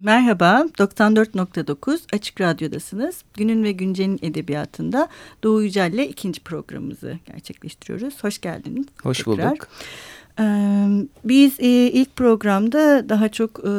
Merhaba, 0.00 0.66
94.9 0.78 1.98
Açık 2.12 2.40
Radyo'dasınız. 2.40 3.24
Günün 3.34 3.64
ve 3.64 3.72
Güncel'in 3.72 4.18
edebiyatında 4.22 5.08
Doğu 5.42 5.62
Yücel'le 5.62 6.04
ikinci 6.08 6.40
programımızı 6.40 7.18
gerçekleştiriyoruz. 7.26 8.24
Hoş 8.24 8.40
geldiniz. 8.40 8.86
Hoş 9.02 9.18
tekrar. 9.18 9.50
bulduk. 9.50 9.68
Biz 11.24 11.60
e, 11.60 11.66
ilk 11.68 12.16
programda 12.16 13.08
daha 13.08 13.28
çok 13.28 13.58
e, 13.58 13.72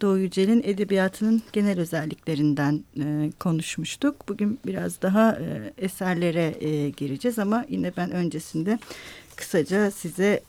Doğu 0.00 0.18
Yücel'in 0.18 0.62
edebiyatının 0.64 1.42
genel 1.52 1.80
özelliklerinden 1.80 2.84
e, 3.00 3.30
konuşmuştuk. 3.38 4.28
Bugün 4.28 4.58
biraz 4.66 5.02
daha 5.02 5.38
eserlere 5.78 6.54
gireceğiz 6.90 7.38
ama 7.38 7.64
yine 7.68 7.92
ben 7.96 8.10
öncesinde 8.10 8.78
kısaca 9.36 9.90
size 9.90 10.42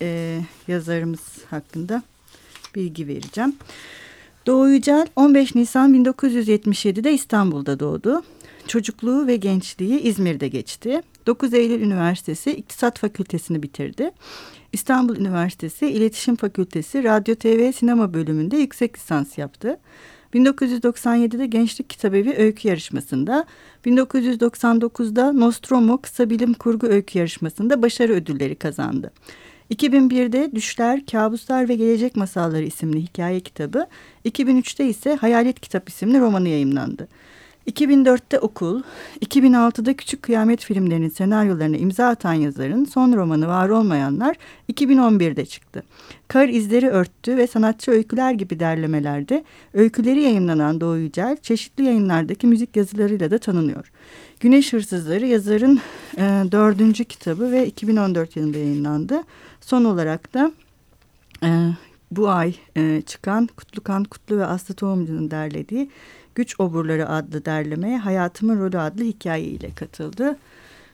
yazarımız 0.67 1.21
hakkında 1.49 2.03
bilgi 2.75 3.07
vereceğim. 3.07 3.55
Doğu 4.45 4.69
Yücel 4.69 5.07
15 5.15 5.55
Nisan 5.55 5.93
1977'de 5.93 7.13
İstanbul'da 7.13 7.79
doğdu. 7.79 8.23
Çocukluğu 8.67 9.27
ve 9.27 9.35
gençliği 9.35 9.99
İzmir'de 9.99 10.47
geçti. 10.47 11.01
9 11.27 11.53
Eylül 11.53 11.81
Üniversitesi 11.81 12.51
İktisat 12.51 12.99
Fakültesini 12.99 13.63
bitirdi. 13.63 14.11
İstanbul 14.73 15.15
Üniversitesi 15.15 15.87
İletişim 15.87 16.35
Fakültesi 16.35 17.03
Radyo 17.03 17.35
TV 17.35 17.71
Sinema 17.71 18.13
bölümünde 18.13 18.57
yüksek 18.57 18.97
lisans 18.97 19.37
yaptı. 19.37 19.79
1997'de 20.33 21.45
Gençlik 21.45 21.89
Kitabevi 21.89 22.35
Öykü 22.37 22.67
Yarışması'nda, 22.67 23.45
1999'da 23.85 25.31
Nostromo 25.31 26.01
Kısa 26.01 26.29
Bilim 26.29 26.53
Kurgu 26.53 26.87
Öykü 26.87 27.17
Yarışması'nda 27.17 27.81
başarı 27.81 28.13
ödülleri 28.13 28.55
kazandı. 28.55 29.11
2001'de 29.71 30.51
Düşler, 30.55 31.05
Kabuslar 31.05 31.69
ve 31.69 31.75
Gelecek 31.75 32.15
Masalları 32.15 32.63
isimli 32.63 33.01
hikaye 33.01 33.39
kitabı, 33.39 33.87
2003'te 34.25 34.85
ise 34.85 35.15
Hayalet 35.15 35.59
Kitap 35.59 35.89
isimli 35.89 36.19
romanı 36.19 36.49
yayımlandı. 36.49 37.07
2004'te 37.67 38.39
Okul, 38.39 38.81
2006'da 39.25 39.93
Küçük 39.93 40.21
Kıyamet 40.21 40.63
filmlerinin 40.63 41.09
senaryolarına 41.09 41.77
imza 41.77 42.07
atan 42.07 42.33
yazarın 42.33 42.85
son 42.85 43.13
romanı 43.13 43.47
Var 43.47 43.69
Olmayanlar 43.69 44.35
2011'de 44.73 45.45
çıktı. 45.45 45.83
Kar 46.27 46.47
izleri 46.47 46.89
örttü 46.89 47.37
ve 47.37 47.47
sanatçı 47.47 47.91
öyküler 47.91 48.31
gibi 48.31 48.59
derlemelerde 48.59 49.43
öyküleri 49.73 50.21
yayınlanan 50.21 50.81
Doğu 50.81 50.97
Yücel 50.97 51.37
çeşitli 51.37 51.83
yayınlardaki 51.83 52.47
müzik 52.47 52.75
yazılarıyla 52.75 53.31
da 53.31 53.37
tanınıyor. 53.37 53.91
Güneş 54.41 54.73
Hırsızları 54.73 55.25
yazarın 55.25 55.81
e, 56.17 56.21
dördüncü 56.51 57.05
kitabı 57.05 57.51
ve 57.51 57.67
2014 57.67 58.35
yılında 58.35 58.57
yayınlandı. 58.57 59.23
Son 59.61 59.83
olarak 59.83 60.33
da 60.33 60.51
e, 61.43 61.49
bu 62.11 62.29
ay 62.29 62.55
e, 62.75 63.01
çıkan 63.01 63.47
Kutlukan 63.47 64.03
Kutlu 64.03 64.37
ve 64.37 64.45
Aslı 64.45 64.73
Tohumcu'nun 64.73 65.31
derlediği 65.31 65.89
Güç 66.35 66.59
Oburları 66.59 67.09
adlı 67.09 67.45
derlemeye 67.45 67.97
Hayatımın 67.97 68.59
Rolü 68.59 68.79
adlı 68.79 69.03
hikayeyle 69.03 69.71
katıldı. 69.75 70.37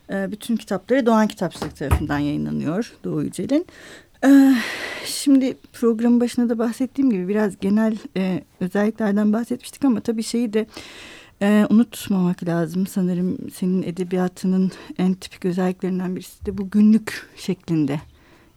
E, 0.10 0.32
bütün 0.32 0.56
kitapları 0.56 1.06
Doğan 1.06 1.28
Kitapçılık 1.28 1.76
tarafından 1.76 2.20
yayınlanıyor 2.20 2.94
Doğu 3.04 3.24
Yücel'in. 3.24 3.66
E, 4.26 4.54
şimdi 5.06 5.58
programın 5.74 6.22
başında 6.22 6.50
da 6.50 6.60
bahsettiğim 6.60 7.12
gibi 7.12 7.28
biraz 7.28 7.60
genel 7.60 7.98
e, 8.18 8.44
özelliklerden 8.60 9.34
bahsetmiştik 9.34 9.86
ama 9.86 10.00
tabii 10.00 10.24
şeyi 10.24 10.54
de 10.54 10.68
e, 11.42 11.66
unutmamak 11.70 12.44
lazım. 12.44 12.88
Sanırım 12.88 13.38
senin 13.54 13.84
edebiyatının 13.84 14.72
en 14.98 15.14
tipik 15.14 15.46
özelliklerinden 15.46 16.16
birisi 16.16 16.46
de 16.46 16.58
bu 16.58 16.70
günlük 16.70 17.30
şeklinde 17.36 18.02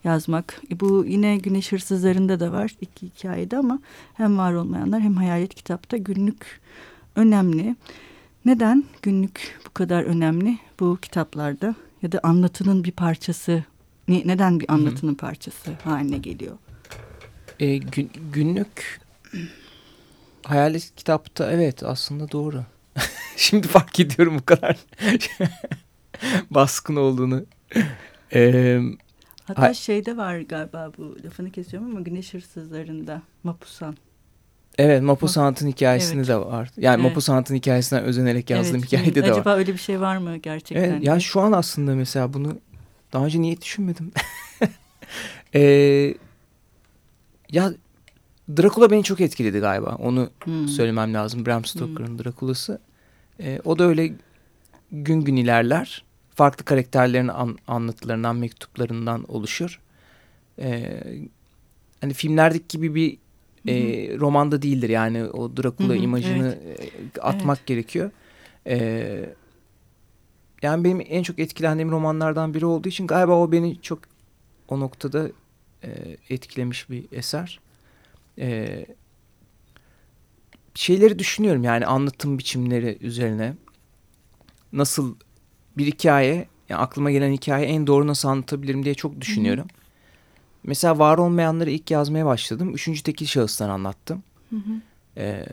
yazmak. 0.05 0.63
E, 0.71 0.81
bu 0.81 1.05
yine 1.09 1.37
Güneş 1.37 1.73
Hırsızları'nda 1.73 2.41
da 2.41 2.53
var 2.53 2.75
iki 2.81 3.07
hikayede 3.07 3.57
ama 3.57 3.79
hem 4.15 4.39
var 4.39 4.53
olmayanlar 4.53 5.01
hem 5.01 5.15
hayalet 5.15 5.55
kitapta 5.55 5.97
günlük 5.97 6.61
önemli. 7.17 7.77
Neden 8.45 8.85
günlük 9.03 9.61
bu 9.67 9.71
kadar 9.71 10.03
önemli 10.03 10.59
bu 10.81 10.99
kitaplarda 11.03 11.75
ya 12.03 12.13
da 12.13 12.21
anlatının 12.23 12.85
bir 12.85 12.93
parçası 12.93 13.65
neden 14.09 14.61
bir 14.61 14.73
anlatının 14.73 15.15
parçası 15.15 15.71
haline 15.85 16.19
geliyor? 16.19 16.59
E, 17.61 17.77
gün, 17.77 18.11
günlük 18.33 19.01
hayalet 20.43 20.93
kitapta 20.97 21.53
evet 21.53 21.83
aslında 21.83 22.31
doğru. 22.31 22.65
Şimdi 23.37 23.69
fark 23.69 24.01
ediyorum 24.01 24.39
bu 24.39 24.45
kadar 24.45 24.77
baskın 26.51 26.97
olduğunu. 26.97 27.45
Ee, 28.35 28.81
Hatta 29.45 29.63
ha 29.63 29.75
şeyde 29.75 30.17
var 30.17 30.41
galiba 30.41 30.93
bu 30.99 31.17
lafını 31.25 31.51
kesiyorum 31.51 31.91
ama 31.91 32.01
Güneş 32.01 32.35
Hırsızları'nda 32.35 33.23
Mapusan. 33.43 33.97
Evet 34.79 35.03
Mapusant'ın 35.03 35.69
hikayesinde 35.69 36.17
evet. 36.17 36.29
de 36.29 36.37
var. 36.37 36.71
Yani 36.77 36.95
evet. 36.95 37.05
Mapusant'ın 37.05 37.55
hikayesinden 37.55 38.05
özenerek 38.05 38.51
yazdığım 38.51 38.77
evet. 38.77 38.93
hikayede 38.93 39.15
de 39.15 39.23
var. 39.23 39.31
Acaba 39.31 39.55
öyle 39.55 39.73
bir 39.73 39.79
şey 39.79 40.01
var 40.01 40.17
mı 40.17 40.37
gerçekten? 40.37 40.91
Evet, 40.91 41.05
ya 41.05 41.21
şu 41.21 41.41
an 41.41 41.53
aslında 41.53 41.95
mesela 41.95 42.33
bunu 42.33 42.59
daha 43.13 43.25
önce 43.25 43.41
niye 43.41 43.61
düşünmedim? 43.61 44.13
ee, 45.55 46.15
ya 47.51 47.73
Dracula 48.57 48.91
beni 48.91 49.05
çok 49.05 49.21
etkiledi 49.21 49.59
galiba. 49.59 49.97
Onu 49.99 50.31
hmm. 50.45 50.69
söylemem 50.69 51.15
lazım. 51.15 51.47
Bram 51.47 51.65
Stoker'ın 51.65 52.09
hmm. 52.09 52.19
Dracula'sı. 52.19 52.81
Ee, 53.41 53.61
o 53.65 53.79
da 53.79 53.85
öyle 53.85 54.13
gün 54.93 55.21
gün 55.21 55.37
ilerler 55.37 56.05
farklı 56.35 56.65
karakterlerin 56.65 57.29
an, 57.29 57.59
anlatılarından, 57.67 58.37
mektuplarından 58.37 59.25
oluşur. 59.29 59.81
Ee, 60.59 61.03
hani 62.01 62.13
filmlerdeki 62.13 62.69
gibi 62.69 62.95
bir 62.95 63.19
e, 63.69 64.19
romanda 64.19 64.63
değildir 64.63 64.89
yani 64.89 65.25
o 65.25 65.57
Dracula 65.57 65.89
Hı 65.89 65.99
-hı, 65.99 66.03
imajını 66.03 66.59
evet. 66.67 66.81
E, 67.19 67.21
atmak 67.21 67.59
evet. 67.59 67.67
gerekiyor. 67.67 68.11
Ee, 68.67 69.35
yani 70.63 70.85
benim 70.85 71.03
en 71.09 71.23
çok 71.23 71.39
etkilendiğim 71.39 71.91
romanlardan 71.91 72.55
biri 72.55 72.67
olduğu 72.67 72.89
için 72.89 73.07
galiba 73.07 73.33
o 73.33 73.53
beni 73.53 73.81
çok 73.81 73.99
o 74.69 74.81
noktada 74.81 75.29
e, 75.85 76.17
etkilemiş 76.31 76.91
bir 76.91 77.05
eser. 77.13 77.61
E, 78.39 78.87
şeyleri 80.75 81.19
düşünüyorum 81.19 81.65
yani 81.65 81.87
anlatım 81.87 82.39
biçimleri 82.39 82.99
üzerine 83.01 83.55
nasıl 84.73 85.17
bir 85.79 85.87
hikaye, 85.87 86.49
yani 86.69 86.81
aklıma 86.81 87.11
gelen 87.11 87.33
hikaye 87.33 87.67
en 87.67 87.87
doğru 87.87 88.07
nasıl 88.07 88.29
anlatabilirim 88.29 88.85
diye 88.85 88.95
çok 88.95 89.21
düşünüyorum. 89.21 89.65
Hı 89.65 89.69
hı. 89.69 89.81
Mesela 90.65 90.99
var 90.99 91.19
olmayanları 91.19 91.71
ilk 91.71 91.91
yazmaya 91.91 92.27
başladım. 92.27 92.75
Üçüncü 92.75 93.03
tekil 93.03 93.27
şahıstan 93.27 93.69
anlattım. 93.69 94.23
Hı 94.51 94.57
hı. 94.57 94.81
Ee, 95.17 95.47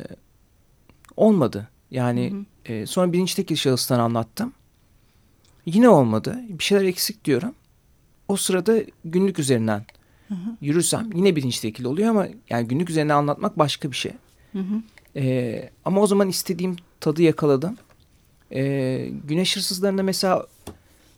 olmadı. 1.16 1.70
Yani 1.92 2.32
hı 2.32 2.36
hı. 2.36 2.74
E, 2.74 2.86
sonra 2.86 3.14
birinci 3.14 3.36
tekil 3.36 3.56
şahıstan 3.56 4.00
anlattım. 4.00 4.54
Yine 5.66 5.90
olmadı. 5.90 6.40
Bir 6.50 6.64
şeyler 6.64 6.84
eksik 6.84 7.26
diyorum. 7.26 7.56
O 8.28 8.38
sırada 8.38 8.78
günlük 9.06 9.40
üzerinden 9.40 9.86
hı 10.28 10.34
hı. 10.34 10.58
yürürsem 10.62 11.10
yine 11.16 11.36
birinci 11.36 11.62
tekil 11.62 11.86
oluyor 11.86 12.10
ama 12.10 12.28
yani 12.50 12.68
günlük 12.68 12.90
üzerinden 12.90 13.16
anlatmak 13.16 13.60
başka 13.60 13.92
bir 13.92 13.96
şey. 13.96 14.12
Hı 14.54 14.60
hı. 14.60 14.82
Ee, 15.16 15.70
ama 15.86 16.02
o 16.02 16.08
zaman 16.08 16.30
istediğim 16.30 16.76
tadı 17.00 17.22
yakaladım. 17.22 17.78
E, 18.52 19.10
Güneş 19.28 19.56
Hırsızları'nda 19.56 20.04
mesela 20.04 20.46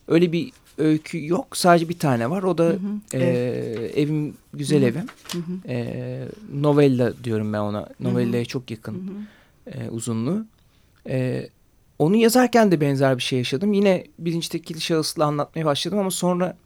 öyle 0.08 0.31
bir 0.31 0.52
öykü 0.78 1.28
yok. 1.28 1.58
Sadece 1.58 1.90
bir 1.90 2.00
tane 2.00 2.30
var. 2.30 2.44
O 2.44 2.58
da 2.58 2.64
hı 2.64 2.69
hı, 2.69 2.78
e, 3.14 3.18
evet. 3.18 3.98
Evim 3.98 4.34
Güzel 4.53 4.81
hı 4.81 4.86
hı. 4.86 4.90
Evim. 4.90 5.08
Hı 5.31 5.38
hı. 5.38 5.72
E, 5.72 6.28
novella 6.53 7.24
diyorum 7.24 7.53
ben 7.53 7.59
ona. 7.59 7.90
Novella'ya 8.00 8.46
çok 8.46 8.72
yakın 8.72 8.94
hı 8.94 9.72
hı. 9.72 9.80
E, 9.80 9.90
uzunluğu. 9.90 10.46
E, 11.09 11.50
onu 12.00 12.16
yazarken 12.16 12.72
de 12.72 12.81
benzer 12.81 13.18
bir 13.18 13.24
şey 13.24 13.40
yaşadım. 13.40 13.74
Yine 13.74 14.03
birinci 14.19 14.50
tekil 14.50 14.80
şahısla 14.80 15.25
anlatmaya 15.25 15.66
başladım 15.66 16.00
ama 16.00 16.12
sonra 16.12 16.58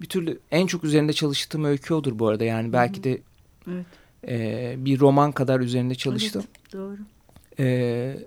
bir 0.00 0.06
türlü 0.06 0.38
en 0.50 0.66
çok 0.66 0.84
üzerinde 0.84 1.12
çalıştığım 1.12 1.64
öykü 1.64 1.94
odur 1.94 2.18
bu 2.18 2.28
arada. 2.28 2.44
Yani 2.44 2.72
belki 2.72 3.04
de 3.04 3.18
evet. 3.68 3.86
e, 4.28 4.74
bir 4.78 5.00
roman 5.00 5.32
kadar 5.32 5.60
üzerinde 5.60 5.94
çalıştım. 5.94 6.44
Evet, 6.46 6.72
doğru. 6.72 6.98
E, 7.58 8.18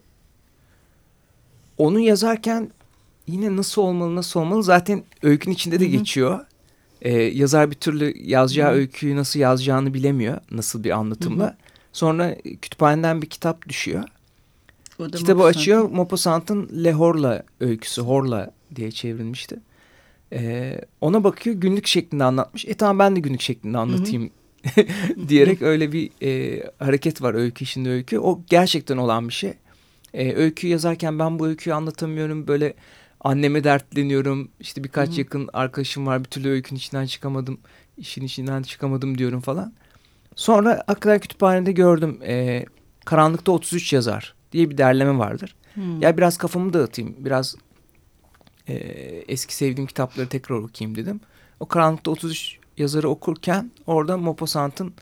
onu 1.78 2.00
yazarken 2.00 2.72
yine 3.28 3.56
nasıl 3.56 3.82
olmalı 3.82 4.16
nasıl 4.16 4.40
olmalı 4.40 4.64
zaten 4.64 5.04
öykün 5.24 5.52
içinde 5.52 5.80
de 5.80 5.84
Hı 5.84 5.90
-hı. 5.90 5.98
geçiyor. 5.98 6.40
Ee, 7.02 7.14
yazar 7.14 7.72
bir 7.72 7.76
türlü 7.76 8.14
yazacağı 8.18 8.72
Hı 8.72 8.76
-hı. 8.76 8.78
öyküyü 8.78 9.16
nasıl 9.16 9.40
yazacağını 9.40 9.94
bilemiyor 9.94 10.38
nasıl 10.52 10.84
bir 10.84 10.92
anlatımla. 10.92 11.46
Hı 11.46 11.50
-hı. 11.50 11.56
Sonra 11.94 12.36
kütüphaneden 12.62 13.22
bir 13.22 13.30
kitap 13.30 13.70
düşüyor. 13.70 14.04
Kitabı 15.12 15.44
açıyor 15.44 15.90
Maupassant'ın 15.90 16.84
Lehorla 16.84 17.44
öyküsü 17.60 18.02
Horla 18.02 18.52
diye 18.76 18.92
çevrilmişti. 18.92 19.60
Ee, 20.34 20.82
ona 21.02 21.24
bakıyor 21.24 21.56
günlük 21.56 21.88
şeklinde 21.88 22.24
anlatmış. 22.24 22.66
E 22.66 22.74
tamam 22.74 23.00
ben 23.00 23.16
de 23.16 23.20
günlük 23.20 23.42
şeklinde 23.42 23.78
anlatayım 23.78 24.24
Hı 24.24 24.82
-hı. 24.82 25.28
diyerek 25.30 25.62
öyle 25.62 25.92
bir 25.92 26.10
e, 26.24 26.64
hareket 26.80 27.22
var 27.22 27.34
öykü 27.34 27.64
içinde 27.64 27.90
öykü. 27.90 28.20
O 28.20 28.42
gerçekten 28.48 28.98
olan 28.98 29.28
bir 29.28 29.34
şey 29.34 29.54
e, 30.14 30.34
öykü 30.34 30.68
yazarken 30.68 31.20
ben 31.20 31.40
bu 31.40 31.48
öyküyü 31.48 31.74
anlatamıyorum 31.74 32.48
böyle 32.48 32.74
anneme 33.22 33.64
dertleniyorum 33.64 34.50
işte 34.60 34.84
birkaç 34.84 35.10
Hı 35.10 35.14
-hı. 35.14 35.20
yakın 35.20 35.50
arkadaşım 35.54 36.08
var 36.08 36.20
bir 36.20 36.30
türlü 36.30 36.50
öykünün 36.50 36.78
içinden 36.78 37.06
çıkamadım 37.06 37.60
işin 37.98 38.26
içinden 38.26 38.64
çıkamadım 38.64 39.18
diyorum 39.18 39.42
falan. 39.42 39.74
Sonra 40.36 40.84
Aklar 40.88 41.20
Kütüphane'de 41.20 41.72
gördüm 41.72 42.20
e, 42.24 42.66
Karanlıkta 43.06 43.52
33 43.52 43.94
yazar 43.94 44.36
diye 44.52 44.70
bir 44.70 44.78
derleme 44.78 45.18
vardır. 45.18 45.56
Hmm. 45.74 46.02
Ya 46.02 46.18
biraz 46.18 46.38
kafamı 46.38 46.74
dağıtayım. 46.74 47.16
Biraz 47.20 47.56
e, 48.70 48.76
eski 49.28 49.56
sevdiğim 49.56 49.88
kitapları 49.88 50.30
tekrar 50.30 50.56
okuyayım 50.56 50.98
dedim. 50.98 51.22
O 51.60 51.66
Karanlıkta 51.66 52.12
33 52.12 52.60
yazarı 52.78 53.10
okurken 53.10 53.72
orada 53.88 54.18
Maupassant'ın 54.18 54.94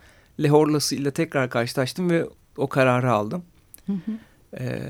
Lehorlası 0.43 0.95
ile 0.95 1.11
tekrar 1.11 1.49
karşılaştım 1.49 2.09
ve 2.09 2.25
o 2.57 2.67
kararı 2.67 3.11
aldım. 3.11 3.43
Hı 3.85 3.93
hı. 3.93 4.11
Ee, 4.59 4.81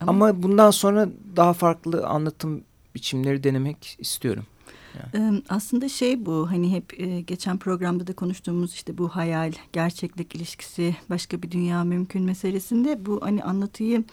ama, 0.00 0.26
ama 0.26 0.42
bundan 0.42 0.70
sonra 0.70 1.08
daha 1.36 1.52
farklı 1.52 2.06
anlatım 2.06 2.64
biçimleri 2.94 3.44
denemek 3.44 3.96
istiyorum. 3.98 4.46
Yani. 5.14 5.42
Aslında 5.48 5.88
şey 5.88 6.26
bu 6.26 6.50
hani 6.50 6.72
hep 6.72 6.98
geçen 7.26 7.58
programda 7.58 8.06
da 8.06 8.12
konuştuğumuz 8.12 8.74
işte 8.74 8.98
bu 8.98 9.08
hayal 9.08 9.52
gerçeklik 9.72 10.34
ilişkisi 10.34 10.96
başka 11.10 11.42
bir 11.42 11.50
dünya 11.50 11.84
mümkün 11.84 12.22
meselesinde 12.22 13.06
bu 13.06 13.22
hani 13.22 13.44
anlatıyı 13.44 14.04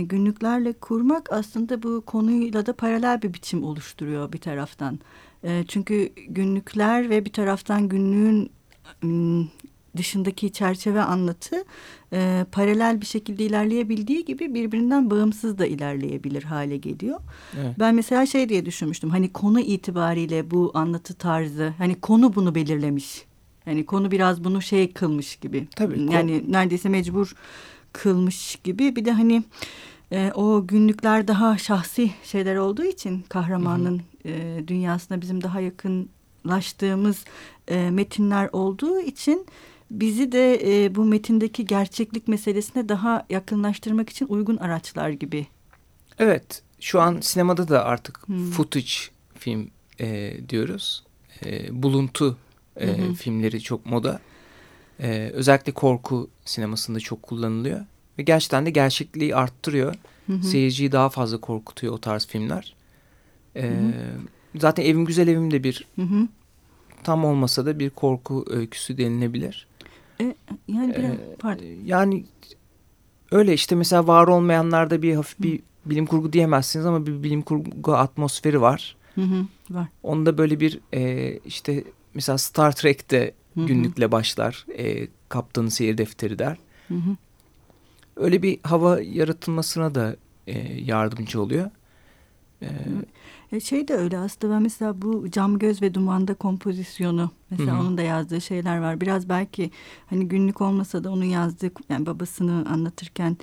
günlüklerle 0.00 0.72
kurmak 0.72 1.32
aslında 1.32 1.82
bu 1.82 2.02
konuyla 2.06 2.66
da 2.66 2.72
paralel 2.72 3.22
bir 3.22 3.34
biçim 3.34 3.64
oluşturuyor 3.64 4.32
bir 4.32 4.38
taraftan. 4.38 4.98
Çünkü 5.68 6.12
günlükler 6.28 7.10
ve 7.10 7.24
bir 7.24 7.32
taraftan 7.32 7.88
günlüğün 7.88 8.50
dışındaki 9.96 10.52
çerçeve 10.52 11.02
anlatı 11.02 11.64
e, 12.12 12.46
paralel 12.52 13.00
bir 13.00 13.06
şekilde 13.06 13.44
ilerleyebildiği 13.44 14.24
gibi 14.24 14.54
birbirinden 14.54 15.10
bağımsız 15.10 15.58
da 15.58 15.66
ilerleyebilir 15.66 16.42
hale 16.42 16.76
geliyor. 16.76 17.20
Evet. 17.60 17.74
Ben 17.78 17.94
mesela 17.94 18.26
şey 18.26 18.48
diye 18.48 18.66
düşünmüştüm 18.66 19.10
hani 19.10 19.32
konu 19.32 19.60
itibariyle 19.60 20.50
bu 20.50 20.70
anlatı 20.74 21.14
tarzı 21.14 21.74
hani 21.78 21.94
konu 21.94 22.34
bunu 22.34 22.54
belirlemiş. 22.54 23.24
Yani 23.66 23.86
konu 23.86 24.10
biraz 24.10 24.44
bunu 24.44 24.62
şey 24.62 24.92
kılmış 24.92 25.36
gibi. 25.36 25.68
Tabii. 25.76 26.12
Yani 26.12 26.52
neredeyse 26.52 26.88
mecbur 26.88 27.34
kılmış 27.92 28.56
gibi 28.56 28.96
bir 28.96 29.04
de 29.04 29.12
hani 29.12 29.44
e, 30.12 30.32
o 30.34 30.66
günlükler 30.66 31.28
daha 31.28 31.58
şahsi 31.58 32.10
şeyler 32.24 32.56
olduğu 32.56 32.84
için 32.84 33.24
kahramanın 33.28 33.98
hı 34.22 34.28
hı. 34.28 34.32
E, 34.32 34.68
dünyasına 34.68 35.20
bizim 35.20 35.42
daha 35.42 35.60
yakınlaştığımız 35.60 37.24
e, 37.68 37.90
metinler 37.90 38.48
olduğu 38.52 39.00
için 39.00 39.46
bizi 39.90 40.32
de 40.32 40.84
e, 40.84 40.94
bu 40.94 41.04
metindeki 41.04 41.64
gerçeklik 41.64 42.28
meselesine 42.28 42.88
daha 42.88 43.26
yakınlaştırmak 43.30 44.10
için 44.10 44.26
uygun 44.28 44.56
araçlar 44.56 45.10
gibi. 45.10 45.46
Evet, 46.18 46.62
şu 46.80 47.00
an 47.00 47.20
sinemada 47.20 47.68
da 47.68 47.84
artık 47.84 48.28
hmm. 48.28 48.50
footage 48.50 48.92
film 49.38 49.70
e, 50.00 50.36
diyoruz. 50.48 51.04
E, 51.44 51.82
buluntu 51.82 52.36
e, 52.76 52.96
hmm. 52.96 53.14
filmleri 53.14 53.60
çok 53.60 53.86
moda. 53.86 54.20
E, 55.00 55.30
özellikle 55.34 55.72
korku 55.72 56.30
sinemasında 56.44 57.00
çok 57.00 57.22
kullanılıyor. 57.22 57.80
Ve 58.18 58.22
gerçekten 58.22 58.66
de 58.66 58.70
gerçekliği 58.70 59.36
arttırıyor. 59.36 59.94
Hmm. 60.26 60.42
Seyirciyi 60.42 60.92
daha 60.92 61.08
fazla 61.08 61.40
korkutuyor 61.40 61.92
o 61.92 61.98
tarz 61.98 62.26
filmler. 62.26 62.74
E. 63.56 63.72
Zaten 64.58 64.84
Evim 64.84 65.04
Güzel 65.04 65.28
Evim 65.28 65.50
de 65.50 65.64
bir 65.64 65.86
hmm. 65.94 66.28
tam 67.04 67.24
olmasa 67.24 67.66
da 67.66 67.78
bir 67.78 67.90
korku 67.90 68.44
öyküsü 68.48 68.98
denilebilir. 68.98 69.66
E, 70.20 70.34
yani 70.68 70.94
biraz, 70.96 71.10
ee, 71.10 71.36
pardon. 71.38 71.64
Yani 71.84 72.24
öyle 73.30 73.54
işte 73.54 73.74
mesela 73.74 74.06
var 74.06 74.28
olmayanlarda 74.28 75.02
bir 75.02 75.14
hafif 75.14 75.40
bir 75.40 75.60
bilim 75.84 76.06
kurgu 76.06 76.32
diyemezsiniz 76.32 76.86
ama 76.86 77.06
bir 77.06 77.22
bilim 77.22 77.42
kurgu 77.42 77.94
atmosferi 77.94 78.60
var. 78.60 78.96
Hı 79.14 79.20
hı, 79.20 79.46
var. 79.70 79.88
Onda 80.02 80.38
böyle 80.38 80.60
bir 80.60 80.80
e, 80.94 81.32
işte 81.38 81.84
mesela 82.14 82.38
Star 82.38 82.72
Trek'te 82.72 83.32
hı 83.54 83.60
hı. 83.60 83.66
günlükle 83.66 84.12
başlar. 84.12 84.66
E, 84.78 85.08
kaptanın 85.28 85.68
seyir 85.68 85.98
defteri 85.98 86.38
der. 86.38 86.56
Hı 86.88 86.94
hı. 86.94 87.16
Öyle 88.16 88.42
bir 88.42 88.58
hava 88.62 89.00
yaratılmasına 89.00 89.94
da 89.94 90.16
e, 90.46 90.82
yardımcı 90.82 91.42
oluyor. 91.42 91.70
E, 92.62 92.68
e, 93.52 93.60
şey 93.60 93.88
de 93.88 93.94
öyle 93.94 94.18
aslında 94.18 94.54
ben 94.54 94.62
mesela 94.62 95.02
bu 95.02 95.30
cam 95.30 95.58
göz 95.58 95.82
ve 95.82 95.94
dumanda 95.94 96.34
kompozisyonu 96.34 97.30
mesela 97.50 97.78
Hı 97.78 97.80
onun 97.80 97.98
da 97.98 98.02
yazdığı 98.02 98.40
şeyler 98.40 98.78
var. 98.78 99.00
Biraz 99.00 99.28
belki 99.28 99.70
hani 100.06 100.28
günlük 100.28 100.60
olmasa 100.60 101.04
da 101.04 101.10
onun 101.10 101.24
yazdığı 101.24 101.70
yani 101.88 102.06
babasını 102.06 102.68
anlatırken 102.68 103.36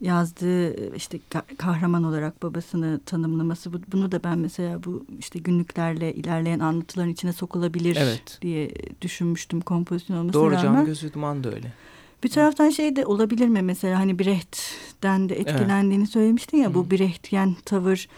yazdığı 0.00 0.94
işte 0.96 1.18
kahraman 1.58 2.04
olarak 2.04 2.42
babasını 2.42 3.00
tanımlaması 3.06 3.72
bunu 3.92 4.12
da 4.12 4.24
ben 4.24 4.38
mesela 4.38 4.84
bu 4.84 5.06
işte 5.18 5.38
günlüklerle 5.38 6.14
ilerleyen 6.14 6.58
anlatıların 6.58 7.10
içine 7.10 7.32
sokulabilir 7.32 7.96
evet. 7.96 8.38
diye 8.42 8.70
düşünmüştüm 9.02 9.60
kompozisyon 9.60 10.16
olmasına 10.16 10.42
Doğru, 10.42 10.50
rağmen. 10.50 10.66
Doğru 10.66 10.76
Cam 10.76 10.86
Göz 10.86 11.04
ve 11.04 11.12
Duman 11.12 11.44
da 11.44 11.54
öyle. 11.54 11.72
Bir 12.24 12.28
taraftan 12.28 12.70
şey 12.70 12.96
de 12.96 13.06
olabilir 13.06 13.48
mi 13.48 13.62
mesela 13.62 13.98
hani 13.98 14.18
Brecht'ten 14.18 15.28
de 15.28 15.34
etkilendiğini 15.34 16.02
evet. 16.02 16.12
söylemiştin 16.12 16.58
ya 16.58 16.70
Hı. 16.70 16.74
bu 16.74 16.90
Brechtyen 16.90 17.56
tavır 17.64 18.08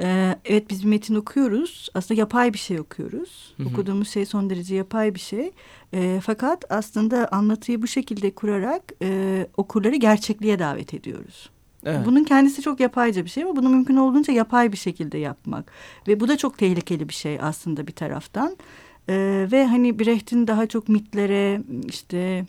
ee, 0.00 0.36
evet 0.44 0.70
biz 0.70 0.82
bir 0.82 0.88
metin 0.88 1.14
okuyoruz. 1.14 1.88
Aslında 1.94 2.20
yapay 2.20 2.52
bir 2.52 2.58
şey 2.58 2.80
okuyoruz. 2.80 3.54
Hı 3.56 3.62
hı. 3.62 3.68
Okuduğumuz 3.68 4.08
şey 4.08 4.26
son 4.26 4.50
derece 4.50 4.74
yapay 4.74 5.14
bir 5.14 5.20
şey. 5.20 5.50
E, 5.92 6.20
fakat 6.24 6.64
aslında 6.70 7.28
anlatıyı 7.28 7.82
bu 7.82 7.86
şekilde 7.86 8.30
kurarak 8.30 8.82
e, 9.02 9.46
okurları 9.56 9.96
gerçekliğe 9.96 10.58
davet 10.58 10.94
ediyoruz. 10.94 11.50
Evet. 11.86 12.06
Bunun 12.06 12.24
kendisi 12.24 12.62
çok 12.62 12.80
yapayca 12.80 13.24
bir 13.24 13.30
şey 13.30 13.42
ama 13.42 13.56
bunu 13.56 13.68
mümkün 13.68 13.96
olduğunca 13.96 14.32
yapay 14.32 14.72
bir 14.72 14.76
şekilde 14.76 15.18
yapmak. 15.18 15.72
Ve 16.08 16.20
bu 16.20 16.28
da 16.28 16.36
çok 16.36 16.58
tehlikeli 16.58 17.08
bir 17.08 17.14
şey 17.14 17.38
aslında 17.40 17.86
bir 17.86 17.92
taraftan. 17.92 18.56
E, 19.08 19.46
ve 19.52 19.66
hani 19.66 19.98
Brecht'in 19.98 20.46
daha 20.46 20.66
çok 20.66 20.88
mitlere 20.88 21.62
işte 21.88 22.46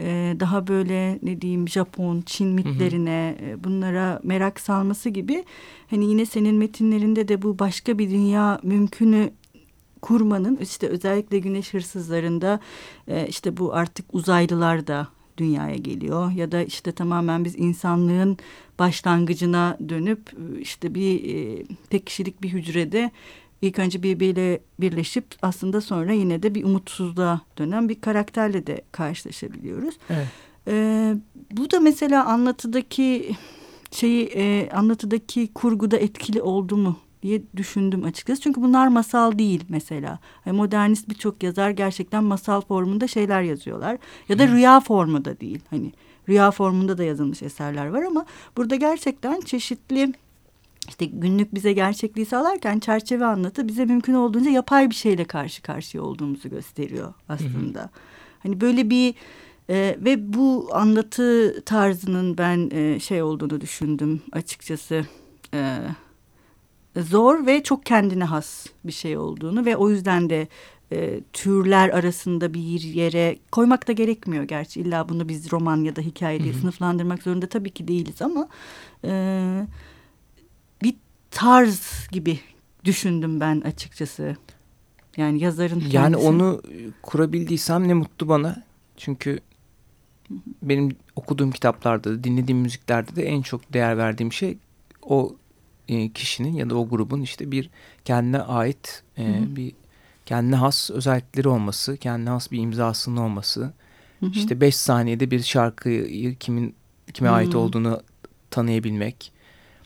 e, 0.00 0.36
daha 0.40 0.66
böyle 0.66 1.18
ne 1.22 1.40
diyeyim 1.40 1.68
Japon, 1.68 2.22
Çin 2.26 2.48
mitlerine 2.48 3.36
hı 3.40 3.44
hı. 3.44 3.48
E, 3.50 3.64
bunlara 3.64 4.20
merak 4.22 4.60
salması 4.60 5.08
gibi 5.08 5.44
hani 5.90 6.04
yine 6.04 6.26
senin 6.26 6.54
metinlerinde 6.54 7.28
de 7.28 7.42
bu 7.42 7.58
başka 7.58 7.98
bir 7.98 8.10
dünya 8.10 8.60
mümkünü 8.62 9.30
kurmanın 10.02 10.56
işte 10.56 10.88
özellikle 10.88 11.38
güneş 11.38 11.74
hırsızlarında 11.74 12.60
e, 13.08 13.26
işte 13.28 13.56
bu 13.56 13.74
artık 13.74 14.06
uzaylılar 14.14 14.86
da 14.86 15.08
dünyaya 15.36 15.76
geliyor 15.76 16.30
ya 16.30 16.52
da 16.52 16.62
işte 16.62 16.92
tamamen 16.92 17.44
biz 17.44 17.58
insanlığın 17.58 18.38
başlangıcına 18.78 19.78
dönüp 19.88 20.30
işte 20.60 20.94
bir 20.94 21.34
e, 21.34 21.64
tek 21.90 22.06
kişilik 22.06 22.42
bir 22.42 22.48
hücrede 22.48 23.10
ilk 23.64 23.78
önce 23.78 24.02
birbiriyle 24.02 24.60
birleşip 24.80 25.24
aslında 25.42 25.80
sonra 25.80 26.12
yine 26.12 26.42
de 26.42 26.54
bir 26.54 26.64
umutsuzluğa 26.64 27.40
dönen 27.58 27.88
bir 27.88 28.00
karakterle 28.00 28.66
de 28.66 28.82
karşılaşabiliyoruz. 28.92 29.94
Evet. 30.10 30.26
Ee, 30.68 31.14
bu 31.50 31.70
da 31.70 31.80
mesela 31.80 32.24
anlatıdaki 32.24 33.36
şeyi 33.90 34.24
e, 34.26 34.70
anlatıdaki 34.70 35.52
kurguda 35.54 35.96
etkili 35.96 36.42
oldu 36.42 36.76
mu 36.76 36.96
diye 37.22 37.42
düşündüm 37.56 38.04
açıkçası. 38.04 38.40
Çünkü 38.42 38.62
bunlar 38.62 38.88
masal 38.88 39.38
değil 39.38 39.64
mesela. 39.68 40.18
Yani 40.46 40.56
modernist 40.56 41.08
birçok 41.08 41.42
yazar 41.42 41.70
gerçekten 41.70 42.24
masal 42.24 42.60
formunda 42.60 43.08
şeyler 43.08 43.42
yazıyorlar. 43.42 43.98
Ya 44.28 44.38
da 44.38 44.48
rüya 44.48 44.80
formu 44.80 45.24
da 45.24 45.40
değil. 45.40 45.60
Hani 45.70 45.92
rüya 46.28 46.50
formunda 46.50 46.98
da 46.98 47.04
yazılmış 47.04 47.42
eserler 47.42 47.86
var 47.86 48.02
ama 48.02 48.26
burada 48.56 48.76
gerçekten 48.76 49.40
çeşitli 49.40 50.12
işte 50.88 51.04
günlük 51.04 51.54
bize 51.54 51.72
gerçekliği 51.72 52.26
sağlarken 52.26 52.78
çerçeve 52.78 53.24
anlatı 53.24 53.68
bize 53.68 53.84
mümkün 53.84 54.14
olduğunca 54.14 54.50
yapay 54.50 54.90
bir 54.90 54.94
şeyle 54.94 55.24
karşı 55.24 55.62
karşıya 55.62 56.02
olduğumuzu 56.02 56.50
gösteriyor 56.50 57.14
aslında. 57.28 57.80
Hı 57.80 57.84
hı. 57.84 57.90
Hani 58.42 58.60
böyle 58.60 58.90
bir 58.90 59.14
e, 59.70 59.96
ve 60.00 60.32
bu 60.32 60.68
anlatı 60.72 61.62
tarzının 61.64 62.38
ben 62.38 62.70
e, 62.72 63.00
şey 63.00 63.22
olduğunu 63.22 63.60
düşündüm 63.60 64.22
açıkçası. 64.32 65.06
E, 65.54 65.78
zor 66.96 67.46
ve 67.46 67.62
çok 67.62 67.86
kendine 67.86 68.24
has 68.24 68.66
bir 68.84 68.92
şey 68.92 69.16
olduğunu 69.16 69.64
ve 69.64 69.76
o 69.76 69.90
yüzden 69.90 70.30
de 70.30 70.48
e, 70.92 71.20
türler 71.32 71.88
arasında 71.88 72.54
bir 72.54 72.80
yere 72.80 73.36
koymak 73.52 73.88
da 73.88 73.92
gerekmiyor 73.92 74.44
gerçi. 74.44 74.80
illa 74.80 75.08
bunu 75.08 75.28
biz 75.28 75.52
roman 75.52 75.84
ya 75.84 75.96
da 75.96 76.00
hikaye 76.00 76.40
diye 76.40 76.52
hı 76.52 76.56
hı. 76.56 76.60
sınıflandırmak 76.60 77.22
zorunda 77.22 77.46
tabii 77.46 77.70
ki 77.70 77.88
değiliz 77.88 78.22
ama... 78.22 78.48
E, 79.04 79.66
tarz 81.34 82.08
gibi 82.12 82.40
düşündüm 82.84 83.40
ben 83.40 83.60
açıkçası. 83.60 84.36
Yani 85.16 85.42
yazarın 85.42 85.80
kendisi. 85.80 85.96
Yani 85.96 86.16
onu 86.16 86.62
kurabildiysem 87.02 87.88
ne 87.88 87.94
mutlu 87.94 88.28
bana. 88.28 88.62
Çünkü 88.96 89.40
benim 90.62 90.96
okuduğum 91.16 91.50
kitaplarda, 91.50 92.24
dinlediğim 92.24 92.60
müziklerde 92.60 93.16
de 93.16 93.24
en 93.24 93.42
çok 93.42 93.72
değer 93.72 93.98
verdiğim 93.98 94.32
şey 94.32 94.58
o 95.02 95.36
e, 95.88 96.08
kişinin 96.08 96.52
ya 96.52 96.70
da 96.70 96.76
o 96.78 96.88
grubun 96.88 97.22
işte 97.22 97.50
bir 97.50 97.70
kendine 98.04 98.38
ait 98.38 99.02
e, 99.18 99.56
bir 99.56 99.72
kendine 100.26 100.56
has 100.56 100.90
özellikleri 100.90 101.48
olması, 101.48 101.96
kendine 101.96 102.30
has 102.30 102.52
bir 102.52 102.58
imzasının 102.58 103.16
olması. 103.16 103.72
Hı 104.20 104.26
hı. 104.26 104.30
İşte 104.30 104.60
beş 104.60 104.76
saniyede 104.76 105.30
bir 105.30 105.42
şarkıyı 105.42 106.36
kimin 106.36 106.74
kime 107.14 107.28
hı 107.28 107.32
hı. 107.32 107.36
ait 107.36 107.54
olduğunu 107.54 108.02
tanıyabilmek. 108.50 109.33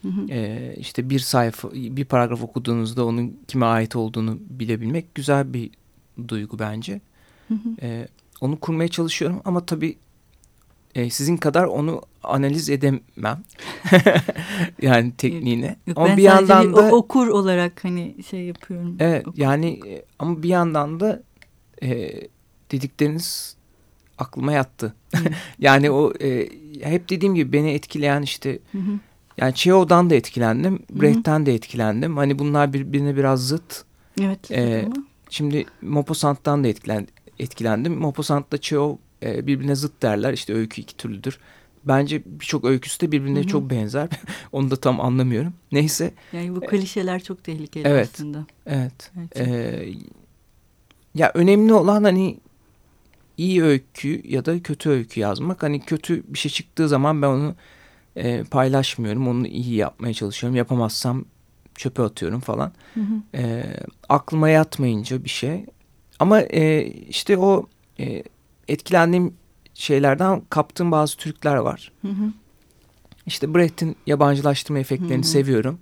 Hı 0.02 0.08
hı. 0.08 0.26
E, 0.30 0.74
işte 0.76 1.10
bir 1.10 1.18
sayfa, 1.18 1.72
bir 1.72 2.04
paragraf 2.04 2.42
okuduğunuzda 2.42 3.06
onun 3.06 3.40
kime 3.48 3.66
ait 3.66 3.96
olduğunu 3.96 4.38
bilebilmek 4.40 5.14
güzel 5.14 5.54
bir 5.54 5.70
duygu 6.28 6.58
bence. 6.58 7.00
Hı 7.48 7.54
hı. 7.54 7.86
E, 7.86 8.08
onu 8.40 8.60
kurmaya 8.60 8.88
çalışıyorum 8.88 9.40
ama 9.44 9.66
tabii 9.66 9.96
e, 10.94 11.10
sizin 11.10 11.36
kadar 11.36 11.64
onu 11.64 12.02
analiz 12.22 12.70
edemem. 12.70 13.44
yani 14.82 15.12
tekniğini. 15.18 15.76
Yok, 15.86 15.98
ama 15.98 16.08
ben 16.08 16.16
bir 16.16 16.22
yandan 16.22 16.76
da 16.76 16.90
okur 16.90 17.26
olarak 17.28 17.84
hani 17.84 18.14
şey 18.30 18.44
yapıyorum. 18.44 18.96
Evet 19.00 19.28
okur. 19.28 19.38
yani 19.38 19.80
e, 19.86 20.04
ama 20.18 20.42
bir 20.42 20.48
yandan 20.48 21.00
da 21.00 21.22
e, 21.82 22.10
dedikleriniz 22.72 23.56
aklıma 24.18 24.52
yattı. 24.52 24.94
yani 25.58 25.90
o 25.90 26.12
e, 26.20 26.48
hep 26.82 27.08
dediğim 27.10 27.34
gibi 27.34 27.52
beni 27.52 27.70
etkileyen 27.70 28.22
işte 28.22 28.58
hı 28.72 28.78
hı. 28.78 28.98
Yani 29.38 29.54
Cheo'dan 29.54 30.10
da 30.10 30.14
etkilendim, 30.14 30.78
Brecht'ten 30.90 31.46
de 31.46 31.54
etkilendim. 31.54 32.16
Hani 32.16 32.38
bunlar 32.38 32.72
birbirine 32.72 33.16
biraz 33.16 33.48
zıt. 33.48 33.84
Evet. 34.20 34.50
E, 34.50 34.88
şimdi 35.30 35.66
Maupassant'tan 35.82 36.64
da 36.64 36.68
etkilen, 36.68 37.08
etkilendim. 37.38 37.98
Maupassant'la 37.98 38.58
Cheo 38.58 38.98
e, 39.22 39.46
birbirine 39.46 39.74
zıt 39.74 40.02
derler. 40.02 40.32
İşte 40.32 40.54
öykü 40.54 40.82
iki 40.82 40.96
türlüdür. 40.96 41.38
Bence 41.84 42.22
birçok 42.26 42.64
öyküsü 42.64 43.00
de 43.00 43.12
birbirine 43.12 43.38
Hı 43.38 43.42
-hı. 43.42 43.46
çok 43.46 43.70
benzer. 43.70 44.08
Onu 44.52 44.70
da 44.70 44.76
tam 44.76 45.00
anlamıyorum. 45.00 45.52
Neyse. 45.72 46.14
Yani 46.32 46.56
bu 46.56 46.60
klişeler 46.60 47.22
çok 47.22 47.44
tehlikeli 47.44 47.88
evet, 47.88 48.10
aslında. 48.14 48.46
Evet. 48.66 49.12
Ee, 49.36 49.88
ya 51.14 51.30
önemli 51.34 51.74
olan 51.74 52.04
hani 52.04 52.38
iyi 53.36 53.62
öykü 53.62 54.22
ya 54.28 54.44
da 54.44 54.62
kötü 54.62 54.90
öykü 54.90 55.20
yazmak. 55.20 55.62
Hani 55.62 55.80
kötü 55.80 56.22
bir 56.28 56.38
şey 56.38 56.50
çıktığı 56.50 56.88
zaman 56.88 57.22
ben 57.22 57.26
onu 57.26 57.54
e, 58.18 58.44
paylaşmıyorum. 58.44 59.28
Onu 59.28 59.46
iyi 59.46 59.74
yapmaya 59.74 60.14
çalışıyorum. 60.14 60.56
Yapamazsam 60.56 61.24
çöpe 61.74 62.02
atıyorum 62.02 62.40
falan. 62.40 62.72
Hı 62.94 63.00
hı. 63.00 63.38
E, 63.38 63.64
aklıma 64.08 64.48
yatmayınca 64.48 65.24
bir 65.24 65.28
şey. 65.28 65.66
Ama 66.18 66.40
e, 66.40 66.86
işte 66.86 67.38
o 67.38 67.66
e, 68.00 68.22
etkilendiğim 68.68 69.34
şeylerden 69.74 70.42
kaptığım 70.50 70.92
bazı 70.92 71.16
Türkler 71.16 71.56
var. 71.56 71.92
Hı 72.02 72.08
hı. 72.08 72.32
İşte 73.26 73.54
Brecht'in 73.54 73.96
yabancılaştırma 74.06 74.78
efektlerini 74.78 75.14
hı 75.14 75.26
hı. 75.26 75.30
seviyorum. 75.30 75.78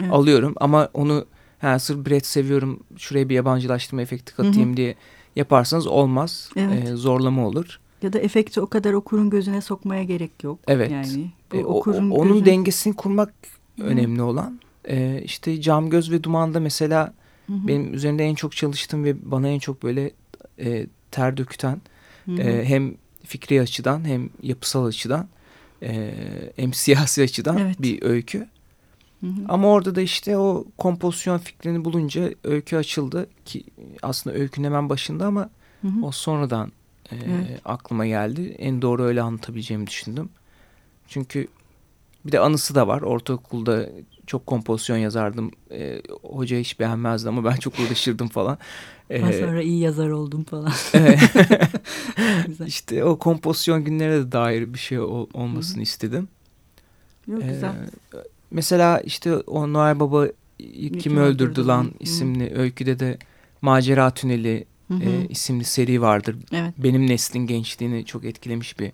Evet. 0.00 0.12
Alıyorum 0.12 0.54
ama 0.60 0.88
onu 0.94 1.26
ha, 1.58 1.78
sırf 1.78 2.06
Brecht 2.06 2.26
seviyorum 2.26 2.80
şuraya 2.96 3.28
bir 3.28 3.34
yabancılaştırma 3.34 4.02
efekti 4.02 4.34
katayım 4.34 4.68
hı 4.68 4.72
hı. 4.72 4.76
diye 4.76 4.94
yaparsanız 5.36 5.86
olmaz. 5.86 6.50
Evet. 6.56 6.88
Ee, 6.88 6.96
zorlama 6.96 7.46
olur. 7.46 7.80
Ya 8.02 8.12
da 8.12 8.18
efekti 8.18 8.60
o 8.60 8.66
kadar 8.66 8.92
okurun 8.92 9.30
gözüne 9.30 9.60
sokmaya 9.60 10.04
gerek 10.04 10.44
yok. 10.44 10.58
Evet. 10.68 10.90
Yani 10.90 11.30
e, 11.54 11.64
okurun 11.64 12.10
o, 12.10 12.14
onun 12.14 12.32
gözüne... 12.32 12.46
dengesini 12.46 12.96
kurmak 12.96 13.34
hı. 13.78 13.84
önemli 13.84 14.22
olan. 14.22 14.60
Ee, 14.88 15.22
işte 15.24 15.60
Cam 15.60 15.90
Göz 15.90 16.10
ve 16.10 16.22
Duman'da 16.24 16.60
mesela 16.60 17.14
hı 17.46 17.52
hı. 17.52 17.68
benim 17.68 17.94
üzerinde 17.94 18.24
en 18.24 18.34
çok 18.34 18.56
çalıştığım 18.56 19.04
ve 19.04 19.30
bana 19.30 19.48
en 19.48 19.58
çok 19.58 19.82
böyle 19.82 20.10
e, 20.58 20.86
ter 21.10 21.36
döküten 21.36 21.80
E, 22.38 22.64
hem 22.64 22.94
fikri 23.24 23.60
açıdan 23.60 24.04
hem 24.04 24.30
yapısal 24.42 24.86
açıdan 24.86 25.28
e, 25.82 26.14
hem 26.56 26.72
siyasi 26.72 27.22
açıdan 27.22 27.58
evet. 27.58 27.82
bir 27.82 28.02
öykü. 28.02 28.38
Hı 29.20 29.26
hı. 29.26 29.44
Ama 29.48 29.68
orada 29.68 29.94
da 29.94 30.00
işte 30.00 30.36
o 30.36 30.64
kompozisyon 30.78 31.38
fikrini 31.38 31.84
bulunca 31.84 32.30
öykü 32.44 32.76
açıldı 32.76 33.26
ki 33.44 33.64
aslında 34.02 34.36
öykünün 34.36 34.66
hemen 34.66 34.88
başında 34.88 35.26
ama 35.26 35.50
hı 35.82 35.88
hı. 35.88 36.04
o 36.06 36.12
sonradan 36.12 36.72
e, 37.12 37.16
evet. 37.16 37.60
aklıma 37.64 38.06
geldi. 38.06 38.56
En 38.58 38.82
doğru 38.82 39.02
öyle 39.02 39.22
anlatabileceğimi 39.22 39.86
düşündüm. 39.86 40.28
Çünkü 41.08 41.48
bir 42.26 42.32
de 42.32 42.40
anısı 42.40 42.74
da 42.74 42.88
var. 42.88 43.02
Ortaokulda 43.02 43.88
çok 44.26 44.46
kompozisyon 44.46 44.96
yazardım. 44.96 45.50
E, 45.70 46.02
hoca 46.22 46.58
hiç 46.58 46.80
beğenmezdi 46.80 47.28
ama 47.28 47.44
ben 47.44 47.56
çok 47.56 47.74
uğraşırdım 47.80 48.28
falan. 48.28 48.58
Ee, 49.10 49.32
sonra 49.32 49.62
iyi 49.62 49.80
yazar 49.80 50.08
oldum 50.08 50.44
falan. 50.44 50.72
İşte 52.66 53.04
o 53.04 53.18
kompozisyon 53.18 53.84
günlerine 53.84 54.26
de 54.26 54.32
dair 54.32 54.74
bir 54.74 54.78
şey 54.78 55.00
ol, 55.00 55.26
olmasını 55.32 55.76
Hı 55.76 55.80
-hı. 55.80 55.82
istedim. 55.82 56.28
Yok, 57.26 57.42
güzel. 57.48 57.72
Mesela 58.50 59.00
işte 59.00 59.36
o 59.36 59.72
Noel 59.72 60.00
Baba 60.00 60.26
kim, 60.58 60.98
kim 60.98 61.16
öldürdü 61.16 61.66
lan 61.66 61.84
Hı 61.84 61.88
-hı. 61.88 61.92
isimli 62.00 62.54
öyküde 62.54 62.98
de 62.98 63.18
Macera 63.62 64.10
Tüneli 64.10 64.64
Hı 64.88 64.94
-hı. 64.94 65.24
E, 65.24 65.28
isimli 65.28 65.64
seri 65.64 66.02
vardır. 66.02 66.36
Evet. 66.52 66.74
Benim 66.78 67.06
neslin 67.06 67.46
gençliğini 67.46 68.04
çok 68.04 68.24
etkilemiş 68.24 68.78
bir 68.78 68.92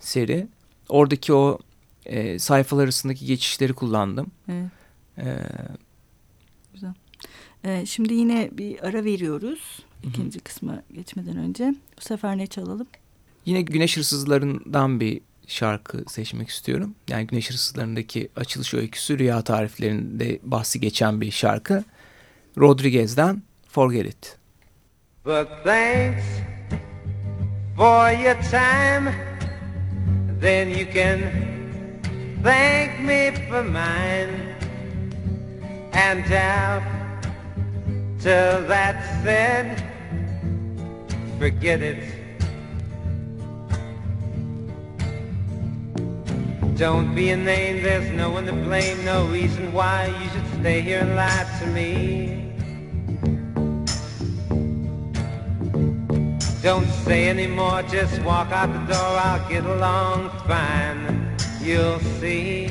seri. 0.00 0.46
Oradaki 0.88 1.32
o 1.32 1.58
e, 2.06 2.38
sayfalar 2.38 2.84
arasındaki 2.84 3.26
geçişleri 3.26 3.72
kullandım. 3.72 4.26
Evet. 4.48 4.70
E, 5.18 5.24
Güzel. 6.74 6.94
E, 7.64 7.86
şimdi 7.86 8.14
yine 8.14 8.50
bir 8.52 8.86
ara 8.86 9.04
veriyoruz. 9.04 9.78
ikinci 10.02 10.38
Hı 10.38 10.40
-hı. 10.40 10.44
kısma 10.44 10.82
geçmeden 10.94 11.36
önce. 11.36 11.74
Bu 11.96 12.00
sefer 12.00 12.38
ne 12.38 12.46
çalalım? 12.46 12.86
Yine 13.46 13.62
Güneş 13.62 13.96
Hırsızlarından 13.96 15.00
bir 15.00 15.20
şarkı 15.46 16.04
seçmek 16.08 16.48
istiyorum. 16.48 16.94
Yani 17.08 17.26
Güneş 17.26 17.50
Hırsızlarındaki 17.50 18.28
açılış 18.36 18.74
öyküsü 18.74 19.18
rüya 19.18 19.42
tariflerinde 19.42 20.38
bahsi 20.42 20.80
geçen 20.80 21.20
bir 21.20 21.30
şarkı. 21.30 21.84
Rodriguez'den 22.58 23.42
Forget 23.68 24.06
It. 24.06 24.36
But 25.26 25.64
thanks 25.64 26.22
for 27.74 28.12
your 28.12 28.36
time. 28.44 29.12
Then 30.38 30.70
you 30.70 30.86
can 30.86 31.98
thank 32.44 33.00
me 33.00 33.32
for 33.48 33.64
mine. 33.64 34.54
And 35.94 36.24
till 38.20 38.68
that's 38.68 39.24
said 39.24 39.82
forget 41.40 41.82
it. 41.82 42.04
Don't 46.76 47.16
be 47.16 47.30
a 47.30 47.36
name 47.36 47.82
there's 47.82 48.12
no 48.12 48.30
one 48.30 48.46
to 48.46 48.52
blame 48.52 49.04
no 49.04 49.26
reason 49.26 49.72
why 49.72 50.06
you 50.06 50.30
should 50.30 50.60
stay 50.60 50.82
here 50.82 51.00
and 51.00 51.16
lie 51.16 51.58
to 51.58 51.66
me 51.66 52.45
Don't 56.66 56.90
say 57.04 57.28
anymore, 57.28 57.82
just 57.82 58.20
walk 58.22 58.50
out 58.50 58.72
the 58.72 58.92
door, 58.92 58.98
I'll 58.98 59.48
get 59.48 59.64
along 59.64 60.30
fine 60.48 61.36
you'll 61.62 62.00
see. 62.18 62.66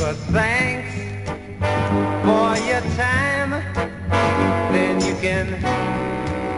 But 0.00 0.16
thanks 0.34 0.92
for 2.26 2.58
your 2.66 2.80
time, 2.98 3.50
then 4.72 5.00
you 5.00 5.14
can 5.20 5.46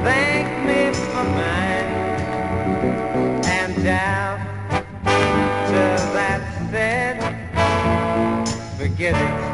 thank 0.03 0.49
me 0.67 0.95
for 1.11 1.25
mine. 1.37 1.91
And 3.45 3.75
till 5.69 6.13
that's 6.15 6.71
said, 6.71 7.17
forget 8.79 9.15
it. 9.15 9.52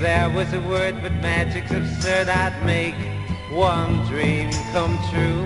There 0.00 0.30
was 0.30 0.52
a 0.52 0.60
word 0.60 1.02
but 1.02 1.12
magic's 1.14 1.72
absurd, 1.72 2.28
I'd 2.28 2.64
make 2.64 2.94
one 3.50 4.06
dream 4.06 4.48
come 4.70 4.96
true. 5.10 5.44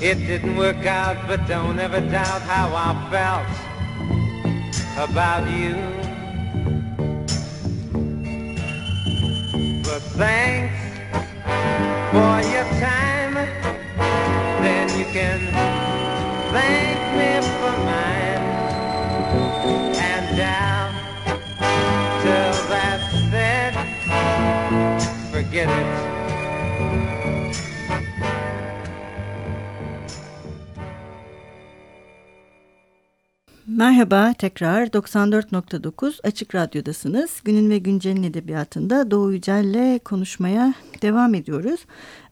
It 0.00 0.14
didn't 0.26 0.56
work 0.56 0.86
out, 0.86 1.18
but 1.26 1.46
don't 1.46 1.78
ever 1.78 2.00
doubt 2.00 2.40
how 2.40 2.72
I 2.74 2.94
felt 3.12 3.46
about 4.96 5.44
you. 5.50 5.74
But 9.82 10.00
thanks 10.16 10.78
for 12.10 12.40
your 12.54 12.64
time, 12.80 13.34
then 14.62 14.88
you 14.98 15.04
can 15.12 15.40
thank 16.52 16.98
me 17.18 17.48
for 17.60 17.72
mine. 17.84 18.35
And 19.68 20.36
down 20.36 20.94
till 22.22 22.68
that 22.68 23.00
forget 25.32 25.68
it. 25.68 26.15
Merhaba 33.76 34.32
tekrar 34.32 34.86
94.9 34.86 36.20
Açık 36.22 36.54
Radyo'dasınız. 36.54 37.40
Günün 37.44 37.70
ve 37.70 37.78
Güncel'in 37.78 38.22
edebiyatında 38.22 39.10
Doğu 39.10 39.32
Yücel'le 39.32 39.98
konuşmaya 39.98 40.74
devam 41.02 41.34
ediyoruz. 41.34 41.80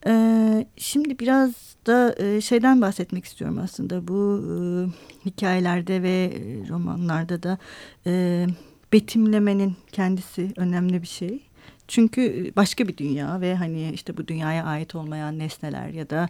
Ee, 0.06 0.66
şimdi 0.76 1.18
biraz 1.18 1.52
da 1.86 2.14
e, 2.18 2.40
şeyden 2.40 2.80
bahsetmek 2.80 3.24
istiyorum 3.24 3.58
aslında. 3.62 4.08
Bu 4.08 4.44
e, 4.48 4.54
hikayelerde 5.30 6.02
ve 6.02 6.32
e, 6.34 6.68
romanlarda 6.68 7.42
da 7.42 7.58
e, 8.06 8.46
betimlemenin 8.92 9.76
kendisi 9.92 10.52
önemli 10.56 11.02
bir 11.02 11.06
şey. 11.06 11.40
Çünkü 11.88 12.52
başka 12.56 12.88
bir 12.88 12.96
dünya 12.96 13.40
ve 13.40 13.54
hani 13.54 13.90
işte 13.92 14.16
bu 14.16 14.28
dünyaya 14.28 14.64
ait 14.64 14.94
olmayan 14.94 15.38
nesneler 15.38 15.88
ya 15.88 16.10
da 16.10 16.28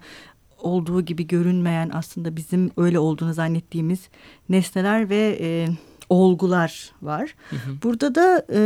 olduğu 0.59 1.03
gibi 1.03 1.27
görünmeyen 1.27 1.91
aslında 1.95 2.37
bizim 2.37 2.71
öyle 2.77 2.99
olduğunu 2.99 3.35
zannettiğimiz 3.35 4.09
nesneler 4.49 5.11
ve 5.11 5.39
e, 5.41 5.69
olgular 6.09 6.93
var. 7.03 7.35
Hı 7.51 7.57
hı. 7.57 7.71
Burada 7.83 8.15
da 8.15 8.47
e, 8.53 8.61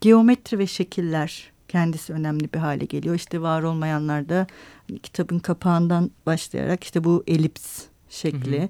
geometri 0.00 0.58
ve 0.58 0.66
şekiller 0.66 1.52
kendisi 1.68 2.12
önemli 2.12 2.52
bir 2.52 2.58
hale 2.58 2.84
geliyor. 2.84 3.14
İşte 3.14 3.42
var 3.42 3.62
olmayanlarda 3.62 4.46
hani 4.88 4.98
kitabın 4.98 5.38
kapağından 5.38 6.10
başlayarak 6.26 6.84
işte 6.84 7.04
bu 7.04 7.24
elips 7.26 7.82
şekli. 8.08 8.58
Hı 8.58 8.62
hı. 8.62 8.68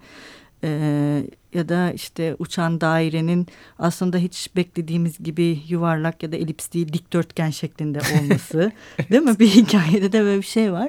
Ee, 0.64 1.22
ya 1.54 1.68
da 1.68 1.92
işte 1.92 2.36
uçan 2.38 2.80
dairenin 2.80 3.46
aslında 3.78 4.18
hiç 4.18 4.50
beklediğimiz 4.56 5.18
gibi 5.18 5.62
yuvarlak 5.68 6.22
ya 6.22 6.32
da 6.32 6.36
elips 6.36 6.72
değil 6.72 6.92
dikdörtgen 6.92 7.50
şeklinde 7.50 8.00
olması 8.20 8.72
değil 9.10 9.22
mi? 9.22 9.38
Bir 9.38 9.48
hikayede 9.48 10.12
de 10.12 10.20
böyle 10.20 10.38
bir 10.38 10.46
şey 10.46 10.72
var. 10.72 10.88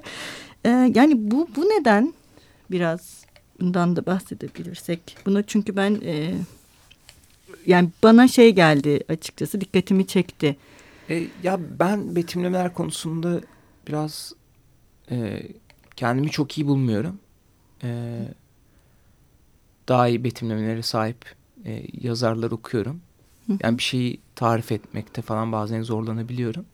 Ee, 0.66 0.92
yani 0.96 1.32
bu 1.32 1.48
bu 1.56 1.62
neden 1.62 2.14
biraz 2.72 3.26
bundan 3.62 3.96
da 3.96 4.06
bahsedebilirsek. 4.06 5.18
Bunu 5.26 5.44
çünkü 5.44 5.76
ben 5.76 6.02
e, 6.06 6.34
yani 7.66 7.90
bana 8.04 8.28
şey 8.28 8.56
geldi 8.56 9.04
açıkçası 9.10 9.62
dikkatimi 9.62 10.08
çekti. 10.08 10.58
E, 11.10 11.28
ya 11.44 11.60
ben 11.80 12.16
betimlemeler 12.16 12.74
konusunda 12.74 13.42
biraz 13.88 14.34
e, 15.12 15.44
kendimi 15.96 16.30
çok 16.30 16.58
iyi 16.58 16.68
bulmuyorum. 16.68 17.20
E, 17.84 18.20
daha 19.88 20.08
iyi 20.08 20.24
betimlemelere 20.24 20.82
sahip 20.82 21.36
e, 21.66 21.84
yazarlar 22.02 22.52
okuyorum. 22.52 23.02
Yani 23.64 23.78
bir 23.78 23.84
şeyi 23.84 24.20
tarif 24.36 24.72
etmekte 24.72 25.22
falan 25.22 25.52
bazen 25.52 25.82
zorlanabiliyorum. 25.82 26.66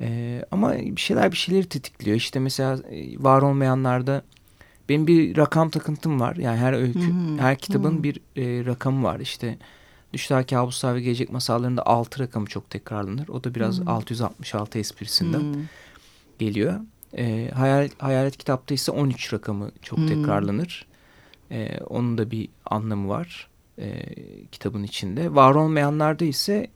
E, 0.00 0.42
ama 0.50 0.72
bir 0.72 1.00
şeyler 1.00 1.32
bir 1.32 1.36
şeyleri 1.36 1.68
tetikliyor. 1.68 2.16
İşte 2.16 2.38
mesela 2.38 2.76
e, 2.90 3.22
var 3.22 3.42
olmayanlarda 3.42 4.22
benim 4.88 5.06
bir 5.06 5.36
rakam 5.36 5.70
takıntım 5.70 6.20
var. 6.20 6.36
Yani 6.36 6.58
her 6.58 6.72
öykü, 6.72 7.00
hmm. 7.00 7.38
her 7.38 7.58
kitabın 7.58 7.90
hmm. 7.90 8.02
bir 8.02 8.20
e, 8.36 8.64
rakamı 8.66 9.02
var. 9.02 9.20
İşte 9.20 9.58
Düşler, 10.12 10.46
Kabuslar 10.46 10.94
ve 10.94 11.00
Gelecek 11.00 11.32
Masallarında 11.32 11.86
6 11.86 12.20
rakamı 12.20 12.46
çok 12.46 12.70
tekrarlanır. 12.70 13.28
O 13.28 13.44
da 13.44 13.54
biraz 13.54 13.78
hmm. 13.78 13.88
666 13.88 14.78
esprisinden 14.78 15.40
hmm. 15.40 15.62
geliyor. 16.38 16.80
E, 17.16 17.50
hayal, 17.54 17.88
hayalet 17.98 18.36
kitapta 18.36 18.74
ise 18.74 18.92
13 18.92 19.32
rakamı 19.32 19.70
çok 19.82 19.98
hmm. 19.98 20.06
tekrarlanır. 20.06 20.86
E, 21.50 21.78
onun 21.78 22.18
da 22.18 22.30
bir 22.30 22.48
anlamı 22.64 23.08
var 23.08 23.48
e, 23.78 24.04
kitabın 24.52 24.82
içinde. 24.82 25.34
Var 25.34 25.54
olmayanlarda 25.54 26.24
ise 26.24 26.66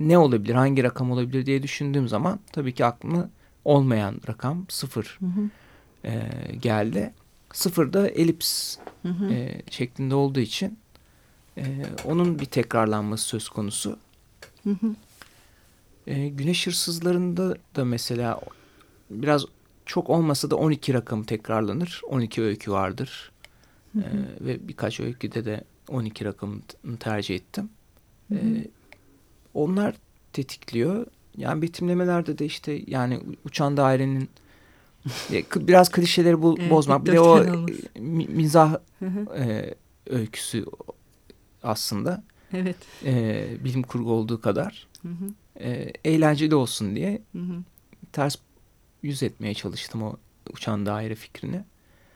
ne 0.00 0.18
olabilir, 0.18 0.54
hangi 0.54 0.84
rakam 0.84 1.10
olabilir 1.10 1.46
diye 1.46 1.62
düşündüğüm 1.62 2.08
zaman 2.08 2.40
tabii 2.52 2.74
ki 2.74 2.84
aklıma 2.84 3.30
olmayan 3.64 4.20
rakam 4.28 4.66
sıfır 4.68 5.18
hı 5.20 5.26
hı. 5.26 5.50
E, 6.04 6.30
geldi. 6.60 7.12
Sıfır 7.52 7.92
da 7.92 8.08
elips 8.08 8.76
hı 9.02 9.08
hı. 9.08 9.32
E, 9.32 9.62
şeklinde 9.70 10.14
olduğu 10.14 10.40
için 10.40 10.78
e, 11.58 11.64
onun 12.04 12.38
bir 12.38 12.44
tekrarlanması 12.44 13.24
söz 13.24 13.48
konusu. 13.48 13.98
Hı 14.64 14.70
hı. 14.70 14.94
E, 16.06 16.28
güneş 16.28 16.66
hırsızlarında 16.66 17.56
da 17.76 17.84
mesela 17.84 18.40
biraz 19.10 19.44
çok 19.86 20.10
olmasa 20.10 20.50
da 20.50 20.56
12 20.56 20.94
rakamı 20.94 21.24
tekrarlanır. 21.24 22.00
12 22.08 22.42
öykü 22.42 22.72
vardır. 22.72 23.32
Hı 23.92 23.98
hı. 23.98 24.02
E, 24.02 24.46
ve 24.46 24.68
birkaç 24.68 25.00
öyküde 25.00 25.44
de 25.44 25.64
12 25.88 26.24
rakamını 26.24 26.62
tercih 27.00 27.34
ettim. 27.34 27.70
Hı 28.28 28.34
hı. 28.34 28.38
E, 28.38 28.68
onlar 29.54 29.94
tetikliyor. 30.32 31.06
Yani 31.36 31.62
betimlemelerde 31.62 32.38
de 32.38 32.44
işte 32.44 32.82
yani 32.86 33.20
uçan 33.44 33.76
dairenin 33.76 34.30
biraz 35.56 35.90
klişeleri 35.90 36.42
bu, 36.42 36.56
evet, 36.58 36.70
bozmak. 36.70 37.06
Bir 37.06 37.12
de 37.12 37.20
o 37.20 37.66
mizah 38.28 38.76
e, 39.36 39.74
öyküsü 40.06 40.64
aslında. 41.62 42.22
Evet. 42.52 42.76
E, 43.04 43.44
bilim 43.64 43.82
kurgu 43.82 44.12
olduğu 44.12 44.40
kadar. 44.40 44.86
Hı 45.02 45.08
hı. 45.08 45.26
E, 45.64 45.92
eğlenceli 46.04 46.54
olsun 46.54 46.96
diye 46.96 47.22
hı 47.32 47.38
hı. 47.38 47.54
ters 48.12 48.36
yüz 49.02 49.22
etmeye 49.22 49.54
çalıştım 49.54 50.02
o 50.02 50.16
uçan 50.52 50.86
daire 50.86 51.14
fikrini. 51.14 51.64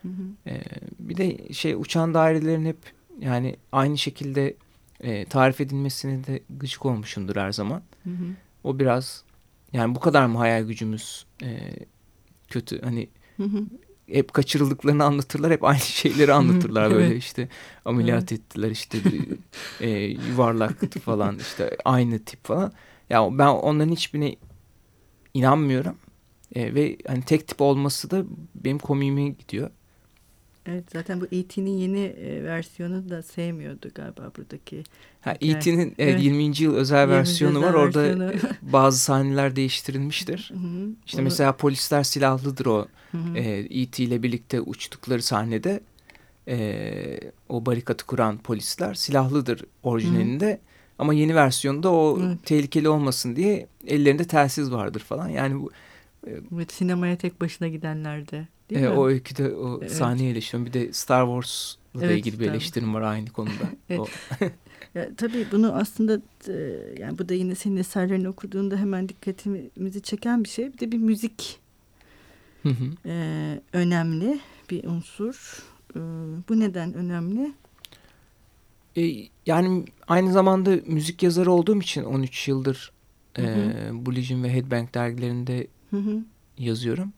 Hı 0.02 0.08
hı. 0.08 0.50
E, 0.50 0.62
bir 0.98 1.16
de 1.16 1.52
şey 1.52 1.74
uçan 1.74 2.14
dairelerin 2.14 2.66
hep 2.66 2.78
yani 3.20 3.56
aynı 3.72 3.98
şekilde 3.98 4.56
e, 5.00 5.24
tarif 5.24 5.60
edilmesine 5.60 6.24
de 6.24 6.42
gıcık 6.50 6.86
olmuşumdur 6.86 7.36
her 7.36 7.52
zaman. 7.52 7.82
Hı 8.04 8.10
hı. 8.10 8.26
O 8.64 8.78
biraz 8.78 9.24
yani 9.72 9.94
bu 9.94 10.00
kadar 10.00 10.26
mı 10.26 10.38
hayal 10.38 10.62
gücümüz 10.62 11.26
e, 11.42 11.58
kötü 12.48 12.82
hani 12.82 13.08
hı 13.36 13.42
hı. 13.42 13.64
hep 14.06 14.32
kaçırıldıklarını 14.32 15.04
anlatırlar 15.04 15.52
hep 15.52 15.64
aynı 15.64 15.80
şeyleri 15.80 16.32
anlatırlar 16.32 16.90
böyle 16.90 17.06
evet. 17.06 17.18
işte 17.18 17.48
ameliyat 17.84 18.32
evet. 18.32 18.32
ettiler 18.32 18.70
işte 18.70 18.98
e, 19.80 19.90
yuvarlaktı 20.30 21.00
falan 21.00 21.38
işte 21.40 21.76
aynı 21.84 22.18
tip 22.18 22.44
falan. 22.44 22.72
Ya 23.10 23.38
ben 23.38 23.46
onların 23.46 23.92
hiçbirine 23.92 24.36
inanmıyorum. 25.34 25.96
E, 26.54 26.74
ve 26.74 26.96
hani 27.06 27.22
tek 27.22 27.48
tip 27.48 27.60
olması 27.60 28.10
da 28.10 28.24
benim 28.54 28.78
komiğime 28.78 29.28
gidiyor. 29.28 29.70
Evet 30.66 30.84
zaten 30.92 31.20
bu 31.20 31.26
E.T.'nin 31.32 31.70
yeni 31.70 32.00
e, 32.00 32.44
versiyonu 32.44 33.08
da 33.08 33.22
sevmiyordu 33.22 33.90
galiba 33.94 34.32
buradaki. 34.36 34.84
Ha 35.20 35.36
E.T.'nin 35.40 35.94
evet, 35.98 36.22
20. 36.22 36.62
yıl 36.62 36.74
özel 36.74 37.08
versiyonu 37.08 37.58
özel 37.58 37.74
var. 37.74 37.86
Versiyonu. 37.86 38.24
Orada 38.24 38.38
bazı 38.62 38.98
sahneler 38.98 39.56
değiştirilmiştir. 39.56 40.52
Hı 40.54 40.58
-hı. 40.58 40.94
İşte 41.06 41.18
Onu... 41.18 41.24
mesela 41.24 41.56
polisler 41.56 42.02
silahlıdır 42.02 42.66
o. 42.66 42.88
E.T. 43.34 44.02
ile 44.04 44.22
birlikte 44.22 44.60
uçtukları 44.60 45.22
sahnede 45.22 45.80
e, 46.48 47.20
o 47.48 47.66
barikatı 47.66 48.06
kuran 48.06 48.38
polisler 48.38 48.94
silahlıdır 48.94 49.64
orijinalinde. 49.82 50.46
Hı 50.46 50.50
-hı. 50.50 50.58
Ama 50.98 51.14
yeni 51.14 51.34
versiyonda 51.34 51.92
o 51.92 52.18
evet. 52.22 52.38
tehlikeli 52.44 52.88
olmasın 52.88 53.36
diye 53.36 53.66
ellerinde 53.86 54.24
telsiz 54.24 54.72
vardır 54.72 55.00
falan. 55.00 55.28
Yani 55.28 55.60
bu 55.60 55.70
Evet 56.54 56.72
sinemaya 56.72 57.16
tek 57.16 57.40
başına 57.40 57.68
gidenlerde. 57.68 58.46
Değil 58.70 58.82
e, 58.82 58.88
mi? 58.88 58.90
O 58.90 59.06
öyküde 59.06 59.54
o 59.54 59.78
evet. 59.80 59.92
sahneye 59.92 60.30
eleştiriyorum. 60.30 60.74
Bir 60.74 60.80
de 60.80 60.92
Star 60.92 61.26
Wars'la 61.26 62.06
evet, 62.06 62.18
ilgili 62.18 62.40
bir 62.40 62.50
eleştirim 62.50 62.94
var 62.94 63.02
aynı 63.02 63.30
konuda. 63.30 63.52
evet. 63.90 64.10
ya, 64.94 65.08
tabii 65.16 65.46
bunu 65.52 65.74
aslında 65.74 66.20
e, 66.48 66.52
yani 66.98 67.18
bu 67.18 67.28
da 67.28 67.34
yine 67.34 67.54
senin 67.54 67.76
eserlerini 67.76 68.28
okuduğunda 68.28 68.76
hemen 68.76 69.08
dikkatimizi 69.08 70.02
çeken 70.02 70.44
bir 70.44 70.48
şey. 70.48 70.72
Bir 70.72 70.78
de 70.78 70.92
bir 70.92 70.98
müzik 70.98 71.60
hı 72.62 72.68
hı. 72.68 73.08
E, 73.08 73.60
önemli 73.72 74.40
bir 74.70 74.84
unsur. 74.84 75.64
E, 75.96 75.98
bu 76.48 76.60
neden 76.60 76.94
önemli? 76.94 77.52
E, 78.96 79.28
yani 79.46 79.84
aynı 80.08 80.32
zamanda 80.32 80.78
müzik 80.86 81.22
yazarı 81.22 81.52
olduğum 81.52 81.80
için 81.80 82.04
13 82.04 82.48
yıldır 82.48 82.92
hı 83.36 83.42
hı. 83.42 83.46
E, 83.46 84.06
Blue 84.06 84.42
ve 84.42 84.52
Headbang 84.52 84.94
dergilerinde 84.94 85.66
hı 85.90 85.96
hı. 85.96 86.24
yazıyorum 86.58 87.12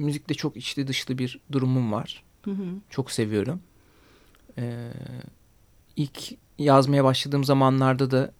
müzikte 0.00 0.34
çok 0.34 0.56
içli 0.56 0.86
dışlı 0.86 1.18
bir 1.18 1.40
durumum 1.52 1.92
var. 1.92 2.22
Hı 2.44 2.50
hı. 2.50 2.64
Çok 2.90 3.10
seviyorum. 3.10 3.60
Ee, 4.58 4.92
ilk 5.96 6.32
yazmaya 6.58 7.04
başladığım 7.04 7.44
zamanlarda 7.44 8.10
da 8.10 8.32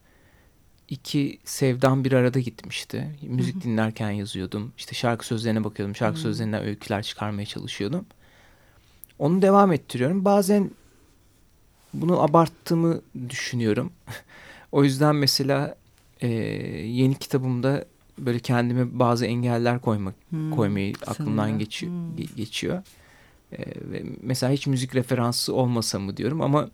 iki 0.88 1.38
sevdam 1.44 2.04
bir 2.04 2.12
arada 2.12 2.40
gitmişti. 2.40 3.18
Müzik 3.22 3.54
hı 3.54 3.58
hı. 3.58 3.62
dinlerken 3.62 4.10
yazıyordum. 4.10 4.72
İşte 4.78 4.94
şarkı 4.94 5.26
sözlerine 5.26 5.64
bakıyordum. 5.64 5.96
Şarkı 5.96 6.18
hı. 6.18 6.22
sözlerinden 6.22 6.64
öyküler 6.64 7.02
çıkarmaya 7.02 7.46
çalışıyordum. 7.46 8.06
Onu 9.18 9.42
devam 9.42 9.72
ettiriyorum. 9.72 10.24
Bazen 10.24 10.70
bunu 11.94 12.22
abarttığımı 12.22 13.00
düşünüyorum. 13.28 13.92
o 14.72 14.84
yüzden 14.84 15.16
mesela 15.16 15.76
e, 16.20 16.28
yeni 16.86 17.14
kitabımda 17.14 17.84
böyle 18.26 18.38
kendime 18.38 18.98
bazı 18.98 19.26
engeller 19.26 19.80
koymak 19.80 20.14
hmm, 20.30 20.50
koymayı 20.50 20.94
aklımdan 21.06 21.58
geçiyor 21.58 21.92
hmm. 21.92 22.26
geçiyor. 22.36 22.82
Ee, 23.52 23.64
ve 23.66 24.02
mesela 24.22 24.52
hiç 24.52 24.66
müzik 24.66 24.94
referansı 24.94 25.54
olmasa 25.54 25.98
mı 25.98 26.16
diyorum 26.16 26.40
ama 26.40 26.70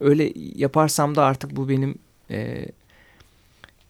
öyle 0.00 0.32
yaparsam 0.36 1.14
da 1.14 1.24
artık 1.24 1.56
bu 1.56 1.68
benim 1.68 1.98
e, 2.30 2.66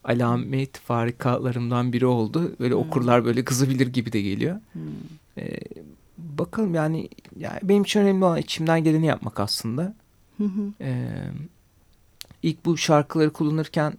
alamet 0.04 0.78
farikalarımdan 0.78 1.92
biri 1.92 2.06
oldu. 2.06 2.52
Böyle 2.60 2.74
hmm. 2.74 2.80
okurlar 2.80 3.24
böyle 3.24 3.44
kızabilir 3.44 3.86
gibi 3.86 4.12
de 4.12 4.20
geliyor. 4.20 4.60
Hmm. 4.72 4.82
Ee, 5.38 5.60
bakalım 6.18 6.74
yani, 6.74 7.08
yani 7.36 7.58
benim 7.62 7.82
için 7.82 8.00
önemli 8.00 8.24
olan 8.24 8.38
içimden 8.38 8.84
geleni 8.84 9.06
yapmak 9.06 9.40
aslında. 9.40 9.94
Ee, 10.80 11.08
ilk 12.42 12.64
bu 12.64 12.76
şarkıları 12.76 13.32
kullanırken 13.32 13.92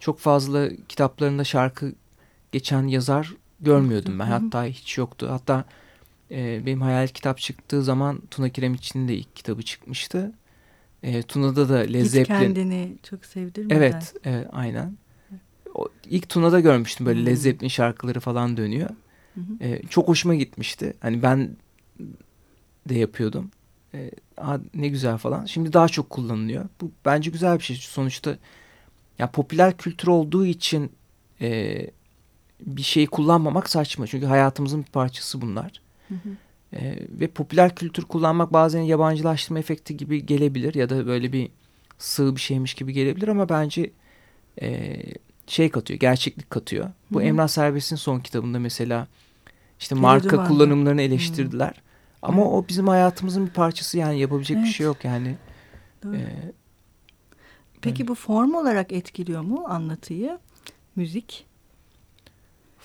çok 0.00 0.18
fazla 0.18 0.68
kitaplarında 0.88 1.44
şarkı 1.44 1.92
geçen 2.52 2.86
yazar 2.86 3.34
görmüyordum 3.60 4.18
ben. 4.18 4.26
Hatta 4.26 4.64
hiç 4.64 4.98
yoktu. 4.98 5.26
Hatta 5.30 5.64
e, 6.30 6.66
benim 6.66 6.82
hayal 6.82 7.08
kitap 7.08 7.38
çıktığı 7.38 7.82
zaman 7.82 8.22
Tuna 8.30 8.48
Kiremitçi'nin 8.48 9.08
de 9.08 9.14
ilk 9.14 9.36
kitabı 9.36 9.62
çıkmıştı. 9.62 10.32
E, 11.02 11.22
Tuna'da 11.22 11.68
da 11.68 11.76
Led 11.76 12.04
Hiç 12.04 12.28
kendini 12.28 12.96
çok 13.02 13.24
sevdirmeden. 13.24 13.76
Evet, 13.76 14.14
evet 14.24 14.46
aynen. 14.52 14.96
O, 15.74 15.88
ilk 16.10 16.28
Tuna'da 16.28 16.60
görmüştüm 16.60 17.06
böyle 17.06 17.36
Zeppelin 17.36 17.68
şarkıları 17.68 18.20
falan 18.20 18.56
dönüyor. 18.56 18.90
E, 19.60 19.82
çok 19.82 20.08
hoşuma 20.08 20.34
gitmişti. 20.34 20.94
Hani 21.00 21.22
ben 21.22 21.56
de 22.88 22.94
yapıyordum. 22.94 23.50
e, 23.94 24.10
ne 24.74 24.88
güzel 24.88 25.18
falan. 25.18 25.44
Şimdi 25.44 25.72
daha 25.72 25.88
çok 25.88 26.10
kullanılıyor. 26.10 26.68
Bu 26.80 26.90
bence 27.04 27.30
güzel 27.30 27.58
bir 27.58 27.64
şey. 27.64 27.76
Sonuçta 27.76 28.38
ya 29.18 29.30
popüler 29.30 29.76
kültür 29.76 30.08
olduğu 30.08 30.46
için 30.46 30.92
e, 31.40 31.90
bir 32.66 32.82
şeyi 32.82 33.06
kullanmamak 33.06 33.70
saçma. 33.70 34.06
Çünkü 34.06 34.26
hayatımızın 34.26 34.80
bir 34.80 34.90
parçası 34.90 35.40
bunlar. 35.40 35.80
Hı 36.08 36.14
hı. 36.14 36.28
E, 36.76 36.98
ve 37.20 37.26
popüler 37.26 37.74
kültür 37.74 38.04
kullanmak 38.04 38.52
bazen 38.52 38.80
yabancılaştırma 38.80 39.58
efekti 39.58 39.96
gibi 39.96 40.26
gelebilir 40.26 40.74
ya 40.74 40.88
da 40.90 41.06
böyle 41.06 41.32
bir 41.32 41.50
sığ 41.98 42.36
bir 42.36 42.40
şeymiş 42.40 42.74
gibi 42.74 42.92
gelebilir 42.92 43.28
ama 43.28 43.48
bence 43.48 43.90
e, 44.62 44.96
şey 45.46 45.70
katıyor, 45.70 46.00
gerçeklik 46.00 46.50
katıyor. 46.50 46.90
Bu 47.10 47.20
Hı 47.20 47.24
-hı. 47.24 47.26
Emrah 47.26 47.48
Serbest'in 47.48 47.96
son 47.96 48.20
kitabında 48.20 48.58
mesela 48.58 49.06
işte 49.80 49.94
marka 49.94 50.44
kullanımlarını 50.44 51.02
eleştirdiler. 51.02 51.68
Hı 51.68 51.72
-hı. 51.72 51.80
Ama 52.22 52.42
evet. 52.42 52.52
o 52.52 52.64
bizim 52.68 52.88
hayatımızın 52.88 53.46
bir 53.46 53.52
parçası 53.52 53.98
yani 53.98 54.20
yapabilecek 54.20 54.56
evet. 54.56 54.66
bir 54.66 54.72
şey 54.72 54.86
yok 54.86 55.04
yani. 55.04 55.36
Ee, 56.04 56.52
Peki 57.82 58.08
bu 58.08 58.14
form 58.14 58.54
olarak 58.54 58.92
etkiliyor 58.92 59.42
mu 59.42 59.64
anlatıyı? 59.68 60.38
Müzik? 60.96 61.46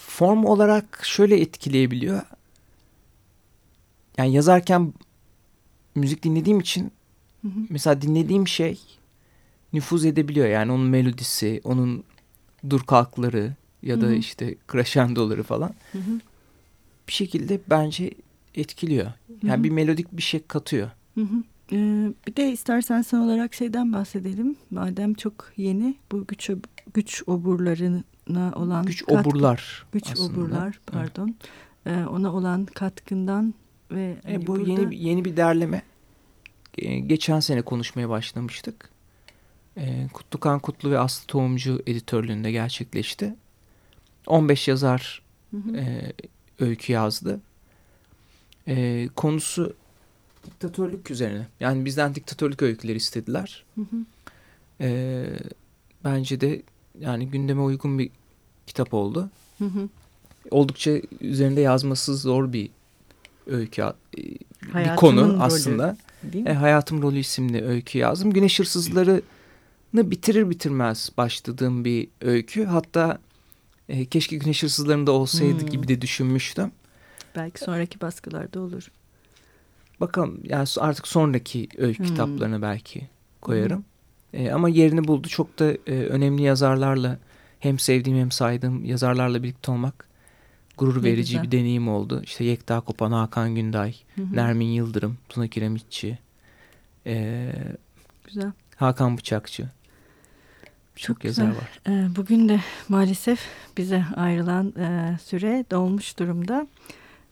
Form 0.08 0.46
olarak 0.46 1.00
şöyle 1.04 1.42
etkileyebiliyor. 1.42 2.22
Yani 4.18 4.34
yazarken 4.34 4.94
müzik 5.96 6.24
dinlediğim 6.24 6.60
için 6.60 6.92
hı 7.42 7.48
hı. 7.48 7.60
mesela 7.70 8.02
dinlediğim 8.02 8.48
şey 8.48 8.80
nüfuz 9.74 10.06
edebiliyor. 10.06 10.48
Yani 10.48 10.72
onun 10.72 10.88
melodisi, 10.88 11.62
onun 11.64 12.04
dur 12.70 12.82
kalkları 12.82 13.54
ya 13.84 14.02
da 14.02 14.06
hı 14.06 14.10
hı. 14.10 14.14
işte 14.14 14.56
crescendoları 14.72 15.44
falan. 15.44 15.76
Hı 15.92 15.98
hı. 15.98 16.20
Bir 17.08 17.14
şekilde 17.14 17.60
bence 17.70 18.12
etkiliyor. 18.56 19.12
Yani 19.44 19.54
hı 19.54 19.60
hı. 19.60 19.64
bir 19.64 19.70
melodik 19.70 20.12
bir 20.12 20.22
şey 20.22 20.42
katıyor. 20.48 20.90
Hı 21.16 21.22
hı. 21.22 21.44
Ee, 21.72 22.10
bir 22.28 22.36
de 22.36 22.52
istersen 22.52 23.02
son 23.02 23.20
olarak 23.20 23.54
şeyden 23.54 23.94
bahsedelim. 23.94 24.56
Madem 24.72 25.14
çok 25.14 25.54
yeni 25.58 25.96
bu 26.12 26.28
güç 26.28 26.50
güç 26.94 27.24
oburlarına 27.28 28.04
olan 28.56 28.86
güç 28.86 29.06
katkı, 29.06 29.30
oburlar 29.30 29.86
güç 29.92 30.12
aslında. 30.12 30.34
oburlar 30.34 30.80
pardon. 30.86 31.36
Evet. 31.86 31.98
Ee, 31.98 32.06
ona 32.06 32.34
olan 32.34 32.66
katkından 32.66 33.54
ve 33.92 34.18
e, 34.26 34.32
hani 34.34 34.48
bu 34.48 34.56
burada... 34.56 34.72
yeni 34.72 34.96
yeni 34.96 35.26
bir 35.26 35.38
derleme. 35.38 35.82
Geçen 37.08 37.40
sene 37.40 37.62
konuşmaya 37.62 38.10
başlamıştık. 38.10 38.90
Ee, 39.78 40.08
Kutlukan 40.14 40.60
Kutlu 40.60 40.92
ve 40.92 41.00
Aslı 41.00 41.28
Tohumcu 41.28 41.84
editörlüğünde 41.88 42.52
gerçekleşti. 42.52 43.36
15 44.28 44.68
yazar 44.68 45.22
hı 45.52 45.58
hı. 45.58 45.78
E, 45.78 46.14
öykü 46.60 46.94
yazdı. 46.94 47.40
E, 48.68 49.08
konusu 49.16 49.76
diktatörlük 50.46 51.12
üzerine. 51.12 51.48
Yani 51.60 51.86
bizden 51.86 52.16
diktatörlük 52.16 52.62
öyküleri 52.62 52.98
istediler. 52.98 53.66
Hı 53.76 53.82
hı. 53.82 54.06
E, 54.82 55.26
bence 56.04 56.42
de 56.42 56.62
yani 57.00 57.28
gündeme 57.28 57.62
uygun 57.62 58.00
bir 58.00 58.10
kitap 58.68 58.94
oldu. 58.94 59.30
Hı 59.58 59.66
hı. 59.66 59.90
Oldukça 60.52 60.92
üzerinde 61.22 61.62
yazması 61.62 62.18
zor 62.18 62.54
bir 62.54 62.70
öykü, 63.48 63.82
e, 63.82 63.94
bir 64.64 64.96
konu 64.96 65.22
rolü, 65.22 65.38
aslında. 65.42 65.98
E, 66.46 66.54
Hayatım 66.54 67.02
Rolü 67.02 67.20
isimli 67.20 67.66
öykü 67.66 67.98
yazdım. 67.98 68.34
Güneş 68.34 68.60
Hırsızları'nı 68.60 70.12
bitirir 70.12 70.50
bitirmez 70.50 71.10
başladığım 71.18 71.86
bir 71.86 72.08
öykü. 72.22 72.66
Hatta 72.66 73.20
e, 73.90 74.06
keşke 74.06 74.38
Güneş 74.38 74.64
Hırsızları'nda 74.64 75.12
olsaydı 75.12 75.62
hmm. 75.62 75.70
gibi 75.70 75.88
de 75.88 76.02
düşünmüştüm. 76.02 76.72
Belki 77.36 77.60
sonraki 77.60 78.02
baskılarda 78.02 78.60
olur. 78.60 78.92
Bakalım 80.00 80.40
yani 80.44 80.68
artık 80.78 81.08
sonraki 81.08 81.68
öykü 81.78 82.00
hmm. 82.00 82.06
kitaplarını 82.06 82.62
belki 82.62 83.08
koyarım. 83.42 83.86
E, 84.36 84.52
ama 84.52 84.70
yerini 84.70 85.08
buldu. 85.08 85.28
Çok 85.28 85.60
da 85.60 85.72
e, 85.72 85.92
önemli 85.92 86.42
yazarlarla 86.42 87.18
hem 87.60 87.80
sevdiğim 87.80 88.20
hem 88.20 88.32
saydığım 88.32 88.86
yazarlarla 88.86 89.44
birlikte 89.44 89.72
olmak 89.72 90.08
gurur 90.78 91.00
ne 91.00 91.04
verici 91.04 91.32
güzel. 91.32 91.44
bir 91.44 91.52
deneyim 91.52 91.88
oldu. 91.88 92.22
İşte 92.24 92.44
Yekta 92.44 92.80
Kopan, 92.80 93.12
Hakan 93.12 93.56
Günday, 93.56 93.96
hı 94.16 94.22
hı. 94.22 94.36
Nermin 94.36 94.66
Yıldırım, 94.66 95.18
Tuna 95.30 95.48
Kiremitçi, 95.48 96.20
e, 97.06 97.52
güzel. 98.26 98.52
Hakan 98.76 99.18
Bıçakçı. 99.18 99.70
Çok, 100.96 101.08
Çok 101.08 101.26
yazar 101.26 101.48
var. 101.48 101.80
E, 101.88 102.16
bugün 102.16 102.50
de 102.50 102.60
maalesef 102.90 103.40
bize 103.78 104.06
ayrılan 104.16 104.74
e, 104.80 105.18
süre 105.24 105.66
dolmuş 105.72 106.20
durumda. 106.20 106.68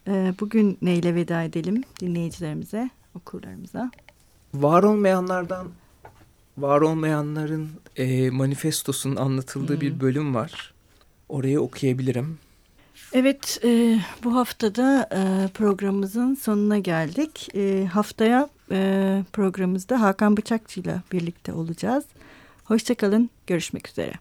E, 0.07 0.33
bugün 0.39 0.77
neyle 0.81 1.15
veda 1.15 1.43
edelim 1.43 1.83
dinleyicilerimize, 1.99 2.89
okurlarımıza? 3.15 3.91
Var 4.53 4.83
olmayanlardan, 4.83 5.67
var 6.57 6.81
olmayanların 6.81 7.69
e, 7.95 8.29
manifestosunun 8.29 9.15
anlatıldığı 9.15 9.73
hmm. 9.73 9.81
bir 9.81 9.99
bölüm 9.99 10.35
var. 10.35 10.73
Orayı 11.29 11.61
okuyabilirim. 11.61 12.37
Evet, 13.13 13.59
e, 13.63 13.99
bu 14.23 14.35
haftada 14.35 15.09
e, 15.11 15.47
programımızın 15.47 16.35
sonuna 16.35 16.77
geldik. 16.77 17.55
E, 17.55 17.85
haftaya 17.85 18.49
e, 18.71 19.23
programımızda 19.33 20.01
Hakan 20.01 20.37
Bıçakçı 20.37 20.79
ile 20.79 21.01
birlikte 21.11 21.53
olacağız. 21.53 22.03
Hoşçakalın, 22.63 23.29
görüşmek 23.47 23.89
üzere. 23.89 24.13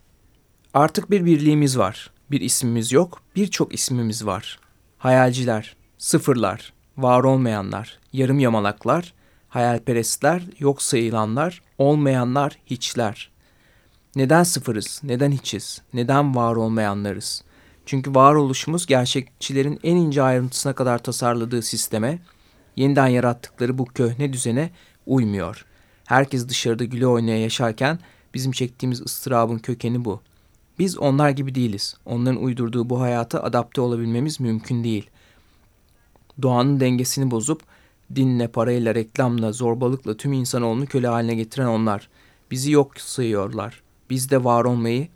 Artık 0.75 1.11
bir 1.11 1.25
birliğimiz 1.25 1.79
var. 1.79 2.11
Bir 2.31 2.41
ismimiz 2.41 2.93
yok, 2.93 3.23
birçok 3.37 3.75
ismimiz 3.75 4.27
var. 4.27 4.59
Hayalciler, 4.99 5.77
sıfırlar, 5.99 6.73
var 6.97 7.25
olmayanlar, 7.25 7.99
yarım 8.13 8.39
yamalaklar, 8.39 9.15
hayalperestler, 9.53 10.43
yok 10.59 10.83
sayılanlar, 10.83 11.63
olmayanlar, 11.79 12.59
hiçler. 12.67 13.31
Neden 14.17 14.43
sıfırız, 14.43 15.01
neden 15.05 15.33
hiçiz, 15.33 15.83
neden 15.93 16.35
var 16.35 16.57
olmayanlarız?'' 16.57 17.53
Çünkü 17.87 18.15
varoluşumuz 18.15 18.87
gerçekçilerin 18.87 19.81
en 19.83 19.97
ince 19.97 20.23
ayrıntısına 20.23 20.73
kadar 20.73 20.99
tasarladığı 20.99 21.63
sisteme, 21.63 22.19
yeniden 22.77 23.07
yarattıkları 23.07 23.79
bu 23.79 23.85
köhne 23.85 24.33
düzene 24.33 24.71
uymuyor. 25.07 25.67
Herkes 26.05 26.49
dışarıda 26.49 26.85
güle 26.85 27.07
oynaya 27.07 27.41
yaşarken 27.41 27.99
bizim 28.35 28.53
çektiğimiz 28.53 29.01
ıstırabın 29.01 29.59
kökeni 29.59 30.05
bu. 30.05 30.21
Biz 30.79 30.99
onlar 30.99 31.31
gibi 31.31 31.55
değiliz. 31.55 31.97
Onların 32.07 32.43
uydurduğu 32.43 32.91
bu 32.91 33.01
hayata 33.01 33.43
adapte 33.43 33.81
olabilmemiz 33.81 34.41
mümkün 34.41 34.85
değil. 34.85 35.11
Doğanın 36.43 36.81
dengesini 36.81 37.31
bozup 37.31 37.63
dinle, 38.17 38.49
parayla, 38.49 38.95
reklamla, 38.95 39.53
zorbalıkla 39.53 40.17
tüm 40.17 40.33
insanoğlunu 40.33 40.87
köle 40.87 41.07
haline 41.07 41.35
getiren 41.35 41.67
onlar. 41.67 42.09
Bizi 42.51 42.73
yok 42.73 43.01
sayıyorlar. 43.01 43.83
Biz 44.11 44.31
de 44.31 44.45
var 44.45 44.65
olmayı 44.65 45.09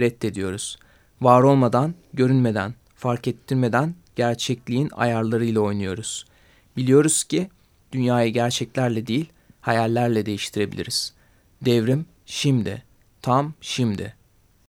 reddediyoruz. 0.00 0.78
Var 1.20 1.42
olmadan, 1.42 1.94
görünmeden, 2.12 2.74
fark 2.96 3.28
ettirmeden 3.28 3.94
gerçekliğin 4.16 4.90
ayarlarıyla 4.92 5.60
oynuyoruz. 5.60 6.24
Biliyoruz 6.76 7.24
ki 7.24 7.48
dünyayı 7.92 8.32
gerçeklerle 8.32 9.06
değil, 9.06 9.26
hayallerle 9.60 10.26
değiştirebiliriz. 10.26 11.12
Devrim 11.64 12.06
şimdi, 12.26 12.82
tam 13.22 13.54
şimdi.'' 13.60 14.23